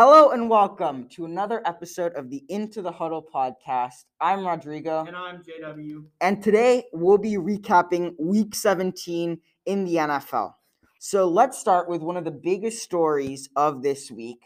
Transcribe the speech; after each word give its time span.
Hello 0.00 0.30
and 0.30 0.48
welcome 0.48 1.08
to 1.08 1.24
another 1.24 1.60
episode 1.66 2.12
of 2.12 2.30
the 2.30 2.44
Into 2.48 2.82
the 2.82 2.92
Huddle 2.92 3.20
podcast. 3.34 4.04
I'm 4.20 4.46
Rodrigo, 4.46 5.04
And 5.04 5.16
I'm 5.16 5.42
JW. 5.42 6.04
and 6.20 6.40
today 6.40 6.84
we'll 6.92 7.18
be 7.18 7.32
recapping 7.32 8.14
week 8.16 8.54
17 8.54 9.40
in 9.66 9.84
the 9.84 9.96
NFL. 9.96 10.54
So 11.00 11.28
let's 11.28 11.58
start 11.58 11.88
with 11.88 12.00
one 12.02 12.16
of 12.16 12.24
the 12.24 12.30
biggest 12.30 12.80
stories 12.84 13.48
of 13.56 13.82
this 13.82 14.08
week. 14.08 14.38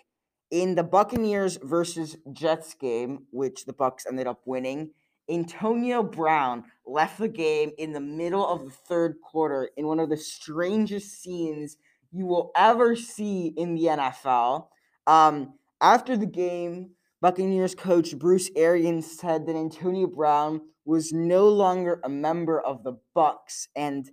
In 0.51 0.75
the 0.75 0.85
Buccaneers 0.85 1.59
versus 1.63 2.17
Jets 2.33 2.73
game, 2.73 3.27
which 3.31 3.67
the 3.67 3.75
Bucs 3.75 4.07
ended 4.09 4.27
up 4.27 4.41
winning, 4.47 4.93
Antonio 5.29 6.03
Brown 6.03 6.65
left 6.87 7.19
the 7.19 7.29
game 7.29 7.73
in 7.77 7.93
the 7.93 8.01
middle 8.01 8.49
of 8.49 8.65
the 8.65 8.71
third 8.71 9.17
quarter 9.21 9.69
in 9.77 9.87
one 9.87 10.01
of 10.01 10.09
the 10.09 10.17
strangest 10.17 11.23
scenes 11.23 11.77
you 12.11 12.25
will 12.25 12.53
ever 12.57 12.97
see 12.97 13.49
in 13.59 13.75
the 13.75 13.85
NFL. 13.85 14.69
Um, 15.07 15.55
after 15.81 16.17
the 16.17 16.27
game, 16.27 16.91
Buccaneers 17.21 17.75
coach 17.75 18.17
Bruce 18.19 18.51
Arians 18.57 19.19
said 19.19 19.47
that 19.47 19.57
Antonio 19.57 20.07
Brown 20.07 20.61
was 20.85 21.13
no 21.13 21.49
longer 21.49 22.01
a 22.05 22.09
member 22.09 22.61
of 22.61 22.83
the 22.83 22.95
Bucs. 23.17 23.69
And 23.77 24.11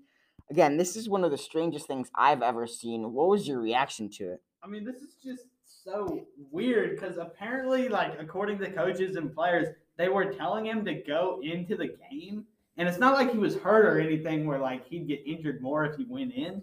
again, 0.49 0.77
this 0.77 0.95
is 0.95 1.09
one 1.09 1.23
of 1.23 1.31
the 1.31 1.37
strangest 1.37 1.87
things 1.87 2.09
I've 2.15 2.41
ever 2.41 2.67
seen. 2.67 3.13
What 3.13 3.29
was 3.29 3.47
your 3.47 3.59
reaction 3.59 4.09
to 4.11 4.33
it? 4.33 4.41
I 4.63 4.67
mean, 4.67 4.83
this 4.83 4.97
is 4.97 5.15
just 5.23 5.45
so 5.63 6.27
weird 6.51 6.95
because 6.95 7.17
apparently, 7.17 7.89
like, 7.89 8.19
according 8.19 8.59
to 8.59 8.71
coaches 8.71 9.15
and 9.15 9.33
players, 9.33 9.69
they 9.97 10.09
were 10.09 10.25
telling 10.25 10.65
him 10.65 10.85
to 10.85 10.93
go 10.93 11.39
into 11.43 11.75
the 11.75 11.95
game. 12.11 12.45
And 12.77 12.87
it's 12.87 12.99
not 12.99 13.13
like 13.13 13.31
he 13.31 13.37
was 13.37 13.55
hurt 13.55 13.85
or 13.85 13.99
anything 13.99 14.45
where, 14.45 14.59
like, 14.59 14.87
he'd 14.87 15.07
get 15.07 15.21
injured 15.25 15.61
more 15.61 15.85
if 15.85 15.95
he 15.97 16.05
went 16.05 16.33
in. 16.33 16.61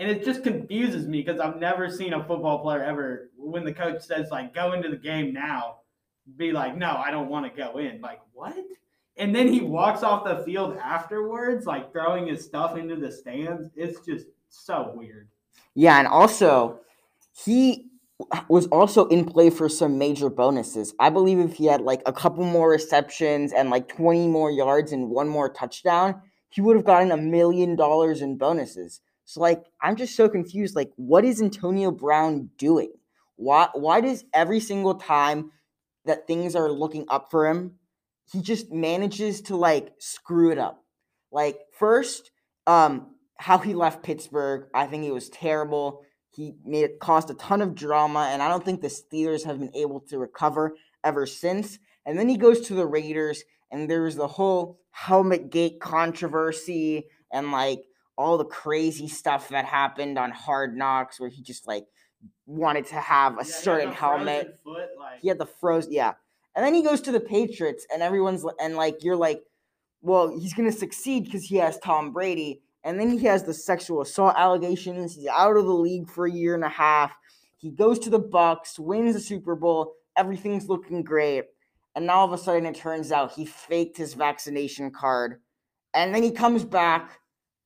And 0.00 0.10
it 0.10 0.24
just 0.24 0.42
confuses 0.42 1.06
me 1.06 1.20
because 1.22 1.40
I've 1.40 1.60
never 1.60 1.90
seen 1.90 2.14
a 2.14 2.24
football 2.24 2.60
player 2.60 2.82
ever, 2.82 3.30
when 3.36 3.64
the 3.64 3.74
coach 3.74 4.00
says, 4.00 4.30
like, 4.30 4.54
go 4.54 4.72
into 4.72 4.88
the 4.88 4.96
game 4.96 5.34
now, 5.34 5.80
be 6.38 6.52
like, 6.52 6.74
no, 6.74 6.96
I 6.96 7.10
don't 7.10 7.28
want 7.28 7.44
to 7.44 7.54
go 7.54 7.76
in. 7.76 8.00
Like, 8.00 8.20
what? 8.32 8.56
And 9.18 9.34
then 9.34 9.52
he 9.52 9.60
walks 9.60 10.02
off 10.02 10.24
the 10.24 10.42
field 10.44 10.78
afterwards, 10.78 11.66
like 11.66 11.92
throwing 11.92 12.26
his 12.26 12.42
stuff 12.42 12.78
into 12.78 12.96
the 12.96 13.12
stands. 13.12 13.68
It's 13.76 14.00
just 14.06 14.28
so 14.48 14.94
weird. 14.96 15.28
Yeah, 15.74 15.98
and 15.98 16.08
also 16.08 16.80
he 17.44 17.90
was 18.48 18.68
also 18.68 19.06
in 19.08 19.26
play 19.26 19.50
for 19.50 19.68
some 19.68 19.98
major 19.98 20.30
bonuses. 20.30 20.94
I 20.98 21.10
believe 21.10 21.38
if 21.38 21.56
he 21.56 21.66
had 21.66 21.82
like 21.82 22.00
a 22.06 22.12
couple 22.12 22.44
more 22.44 22.70
receptions 22.70 23.52
and 23.52 23.68
like 23.68 23.94
20 23.94 24.28
more 24.28 24.50
yards 24.50 24.92
and 24.92 25.10
one 25.10 25.28
more 25.28 25.50
touchdown, 25.50 26.22
he 26.48 26.62
would 26.62 26.76
have 26.76 26.86
gotten 26.86 27.12
a 27.12 27.18
million 27.18 27.76
dollars 27.76 28.22
in 28.22 28.38
bonuses. 28.38 29.02
So 29.30 29.40
like 29.40 29.62
I'm 29.80 29.94
just 29.94 30.16
so 30.16 30.28
confused 30.28 30.74
like 30.74 30.90
what 30.96 31.24
is 31.24 31.40
Antonio 31.40 31.92
Brown 31.92 32.50
doing? 32.58 32.90
Why 33.36 33.68
why 33.74 34.00
does 34.00 34.24
every 34.34 34.58
single 34.58 34.96
time 34.96 35.52
that 36.04 36.26
things 36.26 36.56
are 36.56 36.68
looking 36.68 37.04
up 37.08 37.30
for 37.30 37.46
him, 37.46 37.76
he 38.32 38.42
just 38.42 38.72
manages 38.72 39.40
to 39.42 39.56
like 39.56 39.92
screw 40.00 40.50
it 40.50 40.58
up. 40.58 40.82
Like 41.30 41.60
first 41.78 42.32
um 42.66 43.14
how 43.38 43.58
he 43.58 43.72
left 43.72 44.02
Pittsburgh, 44.02 44.66
I 44.74 44.86
think 44.86 45.04
it 45.04 45.12
was 45.12 45.28
terrible. 45.28 46.02
He 46.30 46.56
made 46.64 46.82
it 46.82 46.98
cost 46.98 47.30
a 47.30 47.34
ton 47.34 47.62
of 47.62 47.76
drama, 47.76 48.30
and 48.32 48.42
I 48.42 48.48
don't 48.48 48.64
think 48.64 48.80
the 48.80 48.88
Steelers 48.88 49.44
have 49.44 49.60
been 49.60 49.76
able 49.76 50.00
to 50.08 50.18
recover 50.18 50.74
ever 51.04 51.24
since. 51.24 51.78
And 52.04 52.18
then 52.18 52.28
he 52.28 52.36
goes 52.36 52.62
to 52.62 52.74
the 52.74 52.86
Raiders, 52.86 53.44
and 53.70 53.88
there's 53.88 54.16
the 54.16 54.26
whole 54.26 54.80
helmet 54.90 55.50
gate 55.50 55.78
controversy 55.78 57.06
and 57.32 57.52
like 57.52 57.84
all 58.20 58.36
the 58.36 58.44
crazy 58.44 59.08
stuff 59.08 59.48
that 59.48 59.64
happened 59.64 60.18
on 60.18 60.30
Hard 60.30 60.76
Knocks, 60.76 61.18
where 61.18 61.30
he 61.30 61.42
just 61.42 61.66
like 61.66 61.86
wanted 62.46 62.86
to 62.88 62.96
have 62.96 63.34
a 63.34 63.36
Yeah, 63.38 63.42
certain 63.44 63.92
helmet. 63.92 64.58
Foot, 64.62 64.90
like, 64.98 65.20
He 65.20 65.28
had 65.28 65.38
the 65.38 65.46
froze, 65.46 65.88
yeah. 65.88 66.12
And 66.54 66.64
then 66.64 66.74
he 66.74 66.82
goes 66.82 67.00
to 67.02 67.12
the 67.12 67.20
Patriots, 67.20 67.86
and 67.92 68.02
everyone's 68.02 68.44
and 68.60 68.76
like 68.76 69.02
you're 69.02 69.16
like, 69.16 69.42
well, 70.02 70.28
he's 70.38 70.52
gonna 70.52 70.72
succeed 70.72 71.24
because 71.24 71.44
he 71.44 71.56
has 71.56 71.78
Tom 71.78 72.12
Brady, 72.12 72.60
and 72.84 73.00
then 73.00 73.16
he 73.16 73.24
has 73.26 73.44
the 73.44 73.54
sexual 73.54 74.02
assault 74.02 74.34
allegations. 74.36 75.14
He's 75.14 75.26
out 75.28 75.56
of 75.56 75.64
the 75.64 75.72
league 75.72 76.10
for 76.10 76.26
a 76.26 76.30
year 76.30 76.54
and 76.54 76.64
a 76.64 76.68
half. 76.68 77.12
He 77.56 77.70
goes 77.70 77.98
to 78.00 78.10
the 78.10 78.20
Bucs, 78.20 78.78
wins 78.78 79.14
the 79.14 79.20
Super 79.20 79.54
Bowl. 79.54 79.94
Everything's 80.16 80.68
looking 80.68 81.02
great, 81.02 81.44
and 81.94 82.06
now 82.06 82.16
all 82.16 82.26
of 82.26 82.32
a 82.32 82.38
sudden 82.38 82.66
it 82.66 82.74
turns 82.74 83.12
out 83.12 83.32
he 83.32 83.46
faked 83.46 83.96
his 83.96 84.12
vaccination 84.12 84.90
card, 84.90 85.40
and 85.94 86.14
then 86.14 86.22
he 86.22 86.32
comes 86.32 86.64
back, 86.64 87.19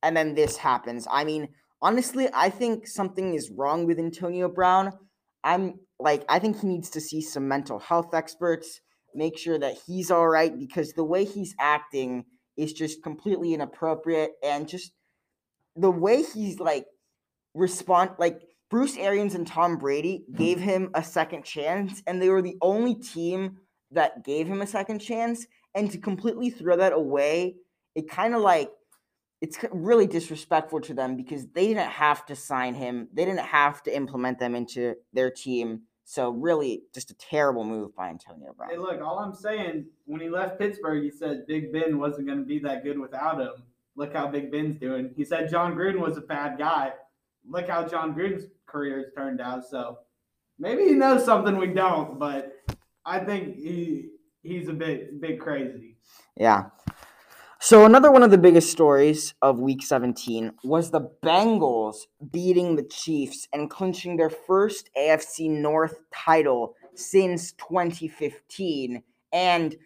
and 0.04 0.16
then 0.16 0.34
this 0.34 0.58
happens. 0.58 1.08
I 1.10 1.24
mean, 1.24 1.48
honestly, 1.80 2.28
I 2.32 2.50
think 2.50 2.86
something 2.86 3.34
is 3.34 3.50
wrong 3.50 3.86
with 3.86 3.98
Antonio 3.98 4.48
Brown. 4.48 4.92
I'm 5.42 5.80
like, 5.98 6.24
I 6.28 6.38
think 6.38 6.60
he 6.60 6.66
needs 6.68 6.90
to 6.90 7.00
see 7.00 7.22
some 7.22 7.48
mental 7.48 7.78
health 7.78 8.14
experts, 8.14 8.80
make 9.14 9.38
sure 9.38 9.58
that 9.58 9.78
he's 9.86 10.10
all 10.10 10.28
right 10.28 10.56
because 10.56 10.92
the 10.92 11.04
way 11.04 11.24
he's 11.24 11.54
acting 11.58 12.26
is 12.56 12.74
just 12.74 13.02
completely 13.02 13.54
inappropriate 13.54 14.32
and 14.42 14.68
just 14.68 14.92
the 15.74 15.90
way 15.90 16.22
he's 16.22 16.60
like 16.60 16.86
respond 17.54 18.10
like 18.18 18.42
Bruce 18.70 18.96
Arians 18.96 19.34
and 19.34 19.46
Tom 19.46 19.76
Brady 19.78 20.24
hmm. 20.28 20.36
gave 20.36 20.58
him 20.58 20.90
a 20.94 21.02
second 21.02 21.44
chance 21.44 22.02
and 22.06 22.20
they 22.20 22.28
were 22.28 22.42
the 22.42 22.56
only 22.60 22.94
team 22.94 23.58
that 23.90 24.24
gave 24.24 24.46
him 24.46 24.60
a 24.60 24.66
second 24.66 24.98
chance 24.98 25.46
and 25.74 25.90
to 25.90 25.98
completely 25.98 26.50
throw 26.50 26.76
that 26.76 26.92
away 26.92 27.54
it 27.94 28.08
kind 28.08 28.34
of 28.34 28.40
like 28.40 28.70
it's 29.40 29.58
really 29.72 30.06
disrespectful 30.06 30.80
to 30.82 30.94
them 30.94 31.16
because 31.16 31.46
they 31.48 31.68
didn't 31.68 31.90
have 31.90 32.24
to 32.26 32.36
sign 32.36 32.74
him. 32.74 33.08
They 33.12 33.24
didn't 33.24 33.46
have 33.46 33.82
to 33.84 33.94
implement 33.94 34.38
them 34.38 34.54
into 34.54 34.94
their 35.12 35.30
team. 35.30 35.82
So 36.04 36.30
really, 36.30 36.82
just 36.94 37.10
a 37.10 37.14
terrible 37.14 37.64
move 37.64 37.94
by 37.96 38.08
Antonio 38.08 38.52
Brown. 38.56 38.70
Hey, 38.70 38.76
look, 38.76 39.00
all 39.00 39.18
I'm 39.18 39.34
saying, 39.34 39.86
when 40.04 40.20
he 40.20 40.28
left 40.28 40.58
Pittsburgh, 40.58 41.02
he 41.02 41.10
said 41.10 41.46
Big 41.46 41.72
Ben 41.72 41.98
wasn't 41.98 42.26
going 42.26 42.40
to 42.40 42.44
be 42.44 42.58
that 42.60 42.84
good 42.84 42.98
without 42.98 43.40
him. 43.40 43.52
Look 43.96 44.12
how 44.12 44.26
Big 44.26 44.50
Ben's 44.50 44.76
doing. 44.76 45.12
He 45.16 45.24
said 45.24 45.50
Jon 45.50 45.74
Gruden 45.74 46.00
was 46.00 46.16
a 46.16 46.22
bad 46.22 46.58
guy. 46.58 46.92
Look 47.48 47.68
how 47.68 47.86
Jon 47.86 48.14
Gruden's 48.14 48.46
career 48.66 48.98
has 48.98 49.06
turned 49.16 49.40
out. 49.40 49.64
So 49.64 49.98
maybe 50.58 50.84
he 50.84 50.92
knows 50.92 51.24
something 51.24 51.56
we 51.56 51.68
don't, 51.68 52.18
but 52.18 52.52
I 53.04 53.20
think 53.20 53.56
he 53.56 54.10
he's 54.42 54.68
a 54.68 54.72
bit 54.72 55.20
bit 55.20 55.40
crazy. 55.40 55.96
Yeah. 56.36 56.64
So 57.64 57.86
another 57.86 58.12
one 58.12 58.22
of 58.22 58.30
the 58.30 58.36
biggest 58.36 58.70
stories 58.70 59.32
of 59.40 59.58
Week 59.58 59.82
17 59.82 60.52
was 60.64 60.90
the 60.90 61.08
Bengals 61.22 61.96
beating 62.30 62.76
the 62.76 62.82
Chiefs 62.82 63.48
and 63.54 63.70
clinching 63.70 64.18
their 64.18 64.28
first 64.28 64.90
AFC 64.94 65.48
North 65.48 65.96
title 66.12 66.74
since 66.94 67.52
2015. 67.52 69.02
And 69.32 69.76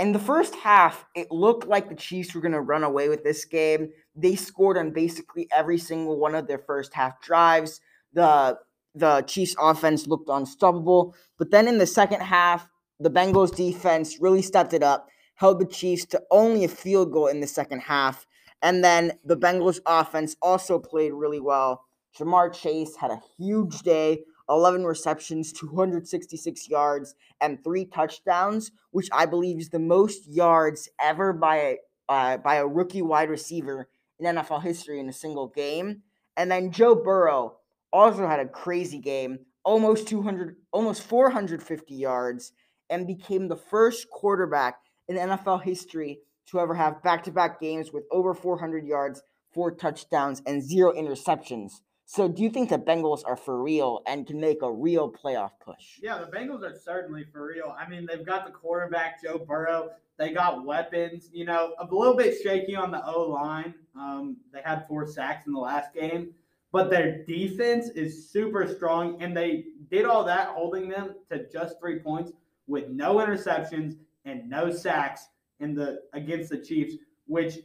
in 0.00 0.12
the 0.12 0.20
first 0.20 0.54
half, 0.54 1.06
it 1.16 1.32
looked 1.32 1.66
like 1.66 1.88
the 1.88 1.96
Chiefs 1.96 2.36
were 2.36 2.40
going 2.40 2.52
to 2.52 2.60
run 2.60 2.84
away 2.84 3.08
with 3.08 3.24
this 3.24 3.44
game. 3.44 3.88
They 4.14 4.36
scored 4.36 4.78
on 4.78 4.92
basically 4.92 5.48
every 5.50 5.78
single 5.78 6.20
one 6.20 6.36
of 6.36 6.46
their 6.46 6.62
first 6.68 6.94
half 6.94 7.20
drives. 7.20 7.80
The 8.12 8.60
the 8.94 9.22
Chiefs 9.22 9.56
offense 9.60 10.06
looked 10.06 10.28
unstoppable, 10.28 11.16
but 11.36 11.50
then 11.50 11.66
in 11.66 11.78
the 11.78 11.86
second 11.86 12.20
half, 12.20 12.68
the 13.00 13.10
Bengals 13.10 13.54
defense 13.54 14.20
really 14.20 14.42
stepped 14.42 14.72
it 14.72 14.84
up, 14.84 15.08
held 15.38 15.60
the 15.60 15.66
Chiefs 15.66 16.04
to 16.04 16.20
only 16.32 16.64
a 16.64 16.68
field 16.68 17.12
goal 17.12 17.28
in 17.28 17.38
the 17.38 17.46
second 17.46 17.78
half, 17.80 18.26
and 18.60 18.82
then 18.82 19.12
the 19.24 19.36
Bengals 19.36 19.78
offense 19.86 20.34
also 20.42 20.80
played 20.80 21.12
really 21.12 21.38
well. 21.38 21.84
Ja'Marr 22.18 22.52
Chase 22.52 22.96
had 22.96 23.12
a 23.12 23.22
huge 23.38 23.82
day, 23.82 24.24
11 24.48 24.84
receptions, 24.84 25.52
266 25.52 26.68
yards, 26.68 27.14
and 27.40 27.62
three 27.62 27.84
touchdowns, 27.84 28.72
which 28.90 29.08
I 29.12 29.26
believe 29.26 29.60
is 29.60 29.68
the 29.68 29.78
most 29.78 30.26
yards 30.26 30.88
ever 31.00 31.32
by 31.32 31.56
a 31.56 31.76
uh, 32.08 32.38
by 32.38 32.56
a 32.56 32.66
rookie 32.66 33.02
wide 33.02 33.30
receiver 33.30 33.88
in 34.18 34.34
NFL 34.34 34.62
history 34.62 34.98
in 34.98 35.08
a 35.08 35.12
single 35.12 35.46
game. 35.46 36.02
And 36.36 36.50
then 36.50 36.72
Joe 36.72 36.96
Burrow 36.96 37.58
also 37.92 38.26
had 38.26 38.40
a 38.40 38.48
crazy 38.48 38.98
game, 38.98 39.40
almost 39.64 40.08
200, 40.08 40.56
almost 40.72 41.02
450 41.02 41.94
yards, 41.94 42.52
and 42.90 43.06
became 43.06 43.46
the 43.46 43.56
first 43.56 44.08
quarterback 44.10 44.78
in 45.08 45.16
NFL 45.16 45.62
history 45.62 46.20
to 46.46 46.60
ever 46.60 46.74
have 46.74 47.02
back-to-back 47.02 47.60
games 47.60 47.92
with 47.92 48.04
over 48.10 48.34
400 48.34 48.86
yards, 48.86 49.22
four 49.52 49.70
touchdowns, 49.70 50.42
and 50.46 50.62
zero 50.62 50.92
interceptions. 50.92 51.80
So, 52.10 52.26
do 52.26 52.42
you 52.42 52.48
think 52.48 52.70
the 52.70 52.78
Bengals 52.78 53.20
are 53.26 53.36
for 53.36 53.62
real 53.62 54.00
and 54.06 54.26
can 54.26 54.40
make 54.40 54.62
a 54.62 54.72
real 54.72 55.12
playoff 55.12 55.50
push? 55.62 55.98
Yeah, 56.00 56.18
the 56.18 56.34
Bengals 56.34 56.62
are 56.62 56.74
certainly 56.74 57.26
for 57.30 57.46
real. 57.46 57.76
I 57.78 57.86
mean, 57.86 58.06
they've 58.06 58.24
got 58.24 58.46
the 58.46 58.50
quarterback 58.50 59.22
Joe 59.22 59.38
Burrow. 59.38 59.90
They 60.16 60.32
got 60.32 60.64
weapons. 60.64 61.28
You 61.34 61.44
know, 61.44 61.74
a 61.78 61.84
little 61.84 62.16
bit 62.16 62.40
shaky 62.42 62.74
on 62.74 62.90
the 62.90 63.04
O 63.04 63.28
line. 63.28 63.74
Um, 63.94 64.38
they 64.54 64.62
had 64.64 64.86
four 64.88 65.06
sacks 65.06 65.46
in 65.46 65.52
the 65.52 65.60
last 65.60 65.92
game, 65.92 66.32
but 66.72 66.88
their 66.88 67.24
defense 67.24 67.90
is 67.90 68.30
super 68.30 68.66
strong, 68.66 69.20
and 69.20 69.36
they 69.36 69.66
did 69.90 70.06
all 70.06 70.24
that 70.24 70.48
holding 70.48 70.88
them 70.88 71.14
to 71.30 71.46
just 71.50 71.78
three 71.78 71.98
points 71.98 72.32
with 72.66 72.88
no 72.88 73.16
interceptions 73.16 73.96
and 74.28 74.48
no 74.48 74.70
sacks 74.70 75.28
in 75.60 75.74
the 75.74 76.00
against 76.12 76.50
the 76.50 76.58
Chiefs, 76.58 76.94
which 77.26 77.58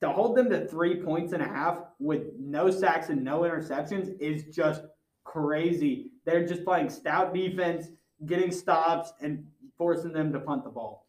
to 0.00 0.10
hold 0.10 0.36
them 0.36 0.50
to 0.50 0.66
three 0.66 1.02
points 1.02 1.32
and 1.32 1.42
a 1.42 1.46
half 1.46 1.80
with 1.98 2.28
no 2.38 2.70
sacks 2.70 3.08
and 3.08 3.24
no 3.24 3.40
interceptions 3.40 4.18
is 4.20 4.54
just 4.54 4.82
crazy. 5.24 6.12
they're 6.24 6.46
just 6.46 6.64
playing 6.64 6.88
stout 6.88 7.34
defense, 7.34 7.88
getting 8.26 8.50
stops, 8.50 9.12
and 9.20 9.44
forcing 9.76 10.12
them 10.12 10.32
to 10.32 10.40
punt 10.40 10.64
the 10.64 10.70
ball. 10.70 11.06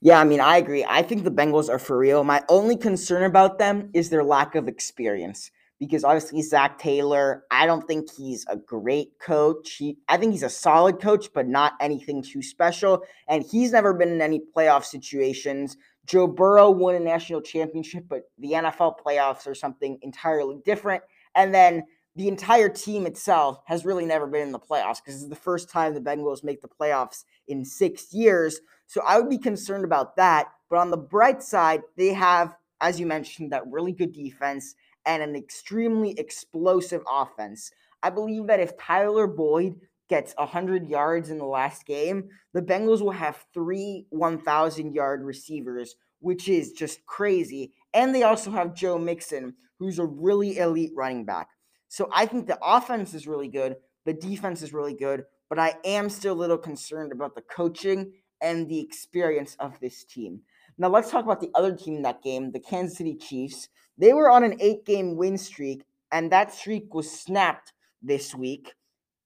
Yeah, 0.00 0.20
I 0.20 0.24
mean, 0.24 0.40
I 0.40 0.58
agree. 0.58 0.84
I 0.88 1.02
think 1.02 1.24
the 1.24 1.30
Bengals 1.30 1.68
are 1.68 1.78
for 1.78 1.98
real. 1.98 2.22
My 2.22 2.42
only 2.48 2.76
concern 2.76 3.24
about 3.24 3.58
them 3.58 3.90
is 3.92 4.10
their 4.10 4.24
lack 4.24 4.54
of 4.54 4.68
experience 4.68 5.50
because 5.78 6.04
obviously 6.04 6.42
Zac 6.42 6.78
Taylor, 6.78 7.44
I 7.50 7.66
don't 7.66 7.86
think 7.86 8.12
he's 8.12 8.44
a 8.48 8.56
great 8.56 9.18
coach. 9.20 9.74
He, 9.74 9.98
I 10.08 10.16
think 10.16 10.32
he's 10.32 10.42
a 10.42 10.50
solid 10.50 11.00
coach, 11.00 11.28
but 11.32 11.46
not 11.46 11.74
anything 11.80 12.22
too 12.22 12.42
special. 12.42 13.02
And 13.28 13.44
he's 13.44 13.72
never 13.72 13.94
been 13.94 14.08
in 14.08 14.20
any 14.20 14.40
playoff 14.56 14.84
situations. 14.84 15.76
Joe 16.06 16.26
Burrow 16.26 16.70
won 16.70 16.94
a 16.94 17.00
national 17.00 17.42
championship, 17.42 18.06
but 18.08 18.22
the 18.38 18.52
NFL 18.52 18.96
playoffs 18.98 19.46
are 19.46 19.54
something 19.54 19.98
entirely 20.02 20.58
different. 20.64 21.02
And 21.34 21.54
then 21.54 21.84
the 22.16 22.26
entire 22.26 22.68
team 22.68 23.06
itself 23.06 23.60
has 23.66 23.84
really 23.84 24.04
never 24.04 24.26
been 24.26 24.42
in 24.42 24.52
the 24.52 24.58
playoffs 24.58 24.96
because 25.04 25.22
it's 25.22 25.28
the 25.28 25.36
first 25.36 25.70
time 25.70 25.94
the 25.94 26.00
Bengals 26.00 26.42
make 26.42 26.60
the 26.60 26.68
playoffs 26.68 27.24
in 27.46 27.64
six 27.64 28.12
years. 28.12 28.60
So 28.86 29.02
I 29.06 29.20
would 29.20 29.30
be 29.30 29.38
concerned 29.38 29.84
about 29.84 30.16
that. 30.16 30.48
But 30.68 30.78
on 30.78 30.90
the 30.90 30.96
bright 30.96 31.42
side, 31.42 31.82
they 31.96 32.12
have, 32.14 32.56
as 32.80 32.98
you 32.98 33.06
mentioned, 33.06 33.52
that 33.52 33.66
really 33.68 33.92
good 33.92 34.12
defense 34.12 34.74
and 35.08 35.22
an 35.22 35.34
extremely 35.34 36.10
explosive 36.12 37.02
offense. 37.10 37.72
I 38.02 38.10
believe 38.10 38.46
that 38.46 38.60
if 38.60 38.78
Tyler 38.78 39.26
Boyd 39.26 39.80
gets 40.08 40.34
100 40.36 40.88
yards 40.88 41.30
in 41.30 41.38
the 41.38 41.46
last 41.46 41.86
game, 41.86 42.28
the 42.52 42.62
Bengals 42.62 43.00
will 43.00 43.10
have 43.10 43.44
three 43.52 44.06
1,000 44.10 44.94
yard 44.94 45.24
receivers, 45.24 45.96
which 46.20 46.48
is 46.48 46.72
just 46.72 47.04
crazy. 47.06 47.72
And 47.94 48.14
they 48.14 48.22
also 48.22 48.50
have 48.50 48.74
Joe 48.74 48.98
Mixon, 48.98 49.54
who's 49.78 49.98
a 49.98 50.04
really 50.06 50.58
elite 50.58 50.92
running 50.94 51.24
back. 51.24 51.48
So 51.88 52.08
I 52.12 52.26
think 52.26 52.46
the 52.46 52.58
offense 52.62 53.14
is 53.14 53.26
really 53.26 53.48
good, 53.48 53.76
the 54.04 54.12
defense 54.12 54.62
is 54.62 54.74
really 54.74 54.94
good, 54.94 55.24
but 55.48 55.58
I 55.58 55.74
am 55.84 56.10
still 56.10 56.34
a 56.34 56.36
little 56.36 56.58
concerned 56.58 57.12
about 57.12 57.34
the 57.34 57.42
coaching 57.42 58.12
and 58.42 58.68
the 58.68 58.80
experience 58.80 59.56
of 59.58 59.80
this 59.80 60.04
team. 60.04 60.42
Now 60.76 60.88
let's 60.88 61.10
talk 61.10 61.24
about 61.24 61.40
the 61.40 61.50
other 61.54 61.74
team 61.74 61.96
in 61.96 62.02
that 62.02 62.22
game, 62.22 62.52
the 62.52 62.60
Kansas 62.60 62.98
City 62.98 63.16
Chiefs. 63.16 63.68
They 63.98 64.12
were 64.12 64.30
on 64.30 64.44
an 64.44 64.56
eight 64.60 64.84
game 64.84 65.16
win 65.16 65.36
streak, 65.36 65.84
and 66.12 66.30
that 66.32 66.54
streak 66.54 66.94
was 66.94 67.10
snapped 67.10 67.72
this 68.02 68.34
week. 68.34 68.74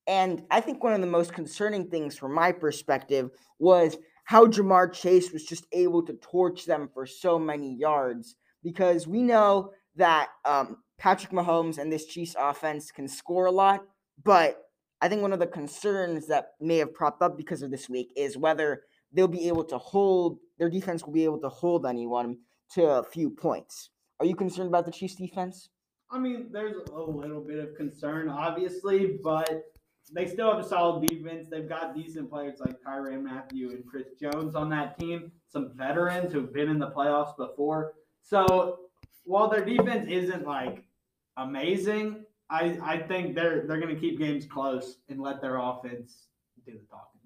And 0.07 0.43
I 0.51 0.61
think 0.61 0.83
one 0.83 0.95
of 0.95 1.01
the 1.01 1.07
most 1.07 1.33
concerning 1.33 1.89
things 1.89 2.19
from 2.19 2.35
my 2.35 2.51
perspective 2.53 3.31
was 3.59 3.97
how 4.25 4.47
Ja'Marr 4.47 4.93
Chase 4.93 5.33
was 5.33 5.45
just 5.45 5.67
able 5.73 6.03
to 6.05 6.15
torch 6.15 6.65
them 6.65 6.89
for 6.93 7.07
so 7.07 7.39
many 7.39 7.75
yards 7.77 8.37
because 8.63 9.07
we 9.07 9.23
know 9.23 9.71
that 9.97 10.31
um, 10.45 10.79
Patrick 10.99 11.33
Mahomes 11.33 11.79
and 11.79 11.93
this 11.93 12.07
Chiefs 12.07 12.35
offense 12.39 12.91
can 12.91 13.07
score 13.07 13.47
a 13.47 13.53
lot, 13.53 13.85
but 14.25 14.57
I 15.01 15.09
think 15.09 15.21
one 15.21 15.33
of 15.33 15.41
the 15.41 15.47
concerns 15.47 16.29
that 16.29 16.53
may 16.61 16.79
have 16.79 16.95
propped 16.95 17.23
up 17.23 17.37
because 17.37 17.63
of 17.63 17.71
this 17.71 17.89
week 17.89 18.13
is 18.17 18.37
whether 18.37 18.83
they'll 19.13 19.29
be 19.29 19.49
able 19.49 19.65
to 19.65 19.79
hold 19.79 20.39
their 20.59 20.71
defense 20.71 21.05
will 21.05 21.13
be 21.13 21.25
able 21.25 21.41
to 21.41 21.49
hold 21.49 21.85
anyone 21.87 22.39
to 22.75 22.85
a 22.85 23.03
few 23.03 23.31
points. 23.31 23.91
Are 24.23 24.25
you 24.25 24.37
concerned 24.37 24.69
about 24.69 24.87
the 24.87 24.93
Chiefs 24.93 25.17
defense? 25.17 25.69
I 26.09 26.17
mean, 26.17 26.47
there's 26.53 26.77
a 26.95 27.01
little 27.01 27.41
bit 27.41 27.59
of 27.59 27.75
concern, 27.75 28.29
obviously, 28.29 29.19
but 29.21 29.65
they 30.13 30.29
still 30.29 30.49
have 30.55 30.65
a 30.65 30.69
solid 30.69 31.05
defense. 31.09 31.49
They've 31.51 31.69
got 31.69 31.97
decent 31.97 32.31
players 32.31 32.61
like 32.61 32.81
Tyrann 32.87 33.25
Mathieu 33.25 33.71
and 33.71 33.85
Chris 33.85 34.11
Jones 34.21 34.55
on 34.55 34.71
that 34.71 34.97
team, 34.97 35.33
some 35.49 35.73
veterans 35.75 36.33
who've 36.33 36.53
been 36.53 36.69
in 36.69 36.79
the 36.79 36.93
playoffs 36.93 37.37
before. 37.37 37.95
So 38.23 38.79
while 39.25 39.51
their 39.51 39.65
defense 39.65 40.09
isn't 40.09 40.47
like 40.47 40.85
amazing, 41.37 42.25
I, 42.49 42.79
I 42.81 42.99
think 42.99 43.35
they're 43.35 43.67
they're 43.67 43.81
gonna 43.81 43.97
keep 43.97 44.21
games 44.21 44.47
close 44.47 44.99
and 45.09 45.21
let 45.21 45.41
their 45.41 45.57
offense 45.57 46.29
do 46.65 46.75
the 46.75 46.87
talking. 46.89 47.23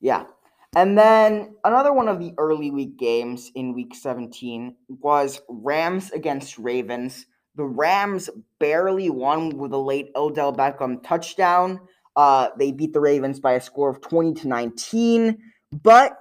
Yeah, 0.00 0.24
and 0.74 0.96
then 0.96 1.54
another 1.64 1.92
one 1.92 2.08
of 2.08 2.18
the 2.18 2.32
early 2.38 2.70
week 2.70 2.96
games 2.96 3.50
in 3.54 3.74
week 3.74 3.94
17 3.94 4.74
was 4.88 5.40
Rams 5.48 6.10
against 6.12 6.58
Ravens. 6.58 7.26
The 7.56 7.64
Rams 7.64 8.30
barely 8.58 9.10
won 9.10 9.58
with 9.58 9.72
a 9.72 9.78
late 9.78 10.10
Odell 10.16 10.54
Beckham 10.54 11.02
touchdown. 11.02 11.80
Uh, 12.16 12.48
they 12.58 12.72
beat 12.72 12.94
the 12.94 13.00
Ravens 13.00 13.38
by 13.38 13.52
a 13.52 13.60
score 13.60 13.90
of 13.90 14.00
20 14.00 14.34
to 14.40 14.48
19. 14.48 15.38
But 15.82 16.16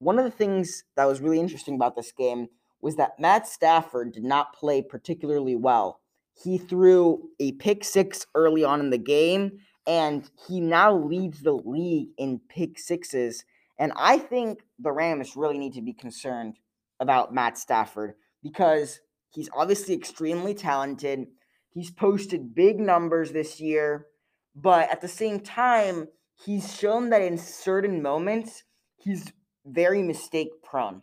one 0.00 0.18
of 0.18 0.24
the 0.24 0.30
things 0.30 0.84
that 0.96 1.06
was 1.06 1.22
really 1.22 1.40
interesting 1.40 1.74
about 1.74 1.96
this 1.96 2.12
game 2.12 2.48
was 2.82 2.96
that 2.96 3.18
Matt 3.18 3.46
Stafford 3.46 4.12
did 4.12 4.24
not 4.24 4.52
play 4.52 4.82
particularly 4.82 5.56
well. 5.56 6.00
He 6.34 6.58
threw 6.58 7.30
a 7.40 7.52
pick 7.52 7.84
six 7.84 8.26
early 8.34 8.64
on 8.64 8.80
in 8.80 8.90
the 8.90 8.98
game, 8.98 9.60
and 9.86 10.28
he 10.46 10.60
now 10.60 10.94
leads 10.94 11.40
the 11.40 11.54
league 11.54 12.08
in 12.18 12.40
pick 12.50 12.78
sixes 12.78 13.44
and 13.78 13.92
I 13.96 14.18
think 14.18 14.60
the 14.78 14.92
Rams 14.92 15.36
really 15.36 15.58
need 15.58 15.74
to 15.74 15.82
be 15.82 15.92
concerned 15.92 16.56
about 17.00 17.34
Matt 17.34 17.58
Stafford 17.58 18.14
because 18.42 19.00
he's 19.30 19.50
obviously 19.54 19.94
extremely 19.94 20.54
talented. 20.54 21.26
He's 21.70 21.90
posted 21.90 22.54
big 22.54 22.78
numbers 22.78 23.32
this 23.32 23.60
year, 23.60 24.06
but 24.54 24.90
at 24.90 25.00
the 25.00 25.08
same 25.08 25.40
time, 25.40 26.08
he's 26.44 26.76
shown 26.76 27.10
that 27.10 27.22
in 27.22 27.38
certain 27.38 28.00
moments, 28.00 28.62
he's 28.96 29.32
very 29.66 30.02
mistake 30.02 30.50
prone. 30.62 31.02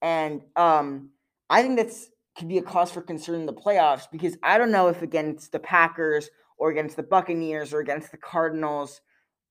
And 0.00 0.42
um, 0.56 1.10
I 1.50 1.62
think 1.62 1.76
that's 1.76 2.08
could 2.36 2.48
be 2.48 2.58
a 2.58 2.62
cause 2.62 2.90
for 2.90 3.00
concern 3.00 3.36
in 3.36 3.46
the 3.46 3.52
playoffs 3.52 4.06
because 4.12 4.36
I 4.42 4.58
don't 4.58 4.70
know 4.70 4.88
if 4.88 5.00
against 5.00 5.52
the 5.52 5.58
Packers 5.58 6.28
or 6.58 6.70
against 6.70 6.96
the 6.96 7.02
Buccaneers 7.02 7.72
or 7.72 7.80
against 7.80 8.10
the 8.10 8.18
Cardinals 8.18 9.00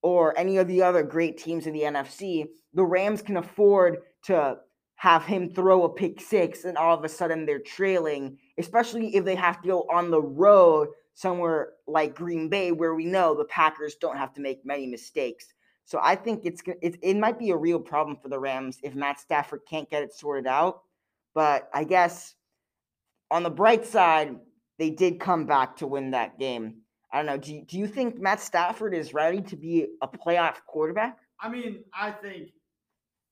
or 0.05 0.37
any 0.37 0.57
of 0.57 0.67
the 0.67 0.83
other 0.83 1.01
great 1.01 1.35
teams 1.35 1.65
in 1.65 1.73
the 1.73 1.81
NFC, 1.81 2.45
the 2.75 2.85
Rams 2.85 3.23
can 3.23 3.37
afford 3.37 3.97
to 4.25 4.55
have 4.97 5.25
him 5.25 5.49
throw 5.49 5.81
a 5.81 5.89
pick 5.89 6.21
six 6.21 6.63
and 6.63 6.77
all 6.77 6.95
of 6.95 7.03
a 7.03 7.09
sudden 7.09 7.43
they're 7.43 7.57
trailing, 7.57 8.37
especially 8.59 9.15
if 9.15 9.25
they 9.25 9.33
have 9.33 9.63
to 9.63 9.67
go 9.67 9.87
on 9.91 10.11
the 10.11 10.21
road 10.21 10.89
somewhere 11.15 11.69
like 11.87 12.13
Green 12.13 12.49
Bay 12.49 12.71
where 12.71 12.93
we 12.93 13.03
know 13.03 13.33
the 13.33 13.45
Packers 13.45 13.95
don't 13.95 14.15
have 14.15 14.31
to 14.35 14.41
make 14.41 14.63
many 14.63 14.85
mistakes. 14.85 15.47
So 15.85 15.99
I 16.03 16.15
think 16.15 16.45
it's 16.45 16.61
it, 16.83 16.99
it 17.01 17.17
might 17.17 17.39
be 17.39 17.49
a 17.49 17.57
real 17.57 17.79
problem 17.79 18.15
for 18.21 18.29
the 18.29 18.39
Rams 18.39 18.77
if 18.83 18.93
Matt 18.93 19.19
Stafford 19.19 19.61
can't 19.67 19.89
get 19.89 20.03
it 20.03 20.13
sorted 20.13 20.45
out. 20.45 20.83
But 21.33 21.67
I 21.73 21.83
guess 21.83 22.35
on 23.31 23.41
the 23.41 23.49
bright 23.49 23.87
side, 23.87 24.35
they 24.77 24.91
did 24.91 25.19
come 25.19 25.47
back 25.47 25.77
to 25.77 25.87
win 25.87 26.11
that 26.11 26.37
game. 26.37 26.81
I 27.15 27.19
don't 27.19 27.27
know. 27.27 27.37
Do 27.37 27.53
you, 27.53 27.61
do 27.61 27.77
you 27.77 27.87
think 27.87 28.19
Matt 28.19 28.41
Stafford 28.41 28.93
is 28.93 29.13
ready 29.13 29.39
to 29.39 29.55
be 29.55 29.87
a 30.01 30.07
playoff 30.07 30.55
quarterback? 30.67 31.17
I 31.39 31.47
mean, 31.47 31.85
I 31.93 32.11
think 32.11 32.49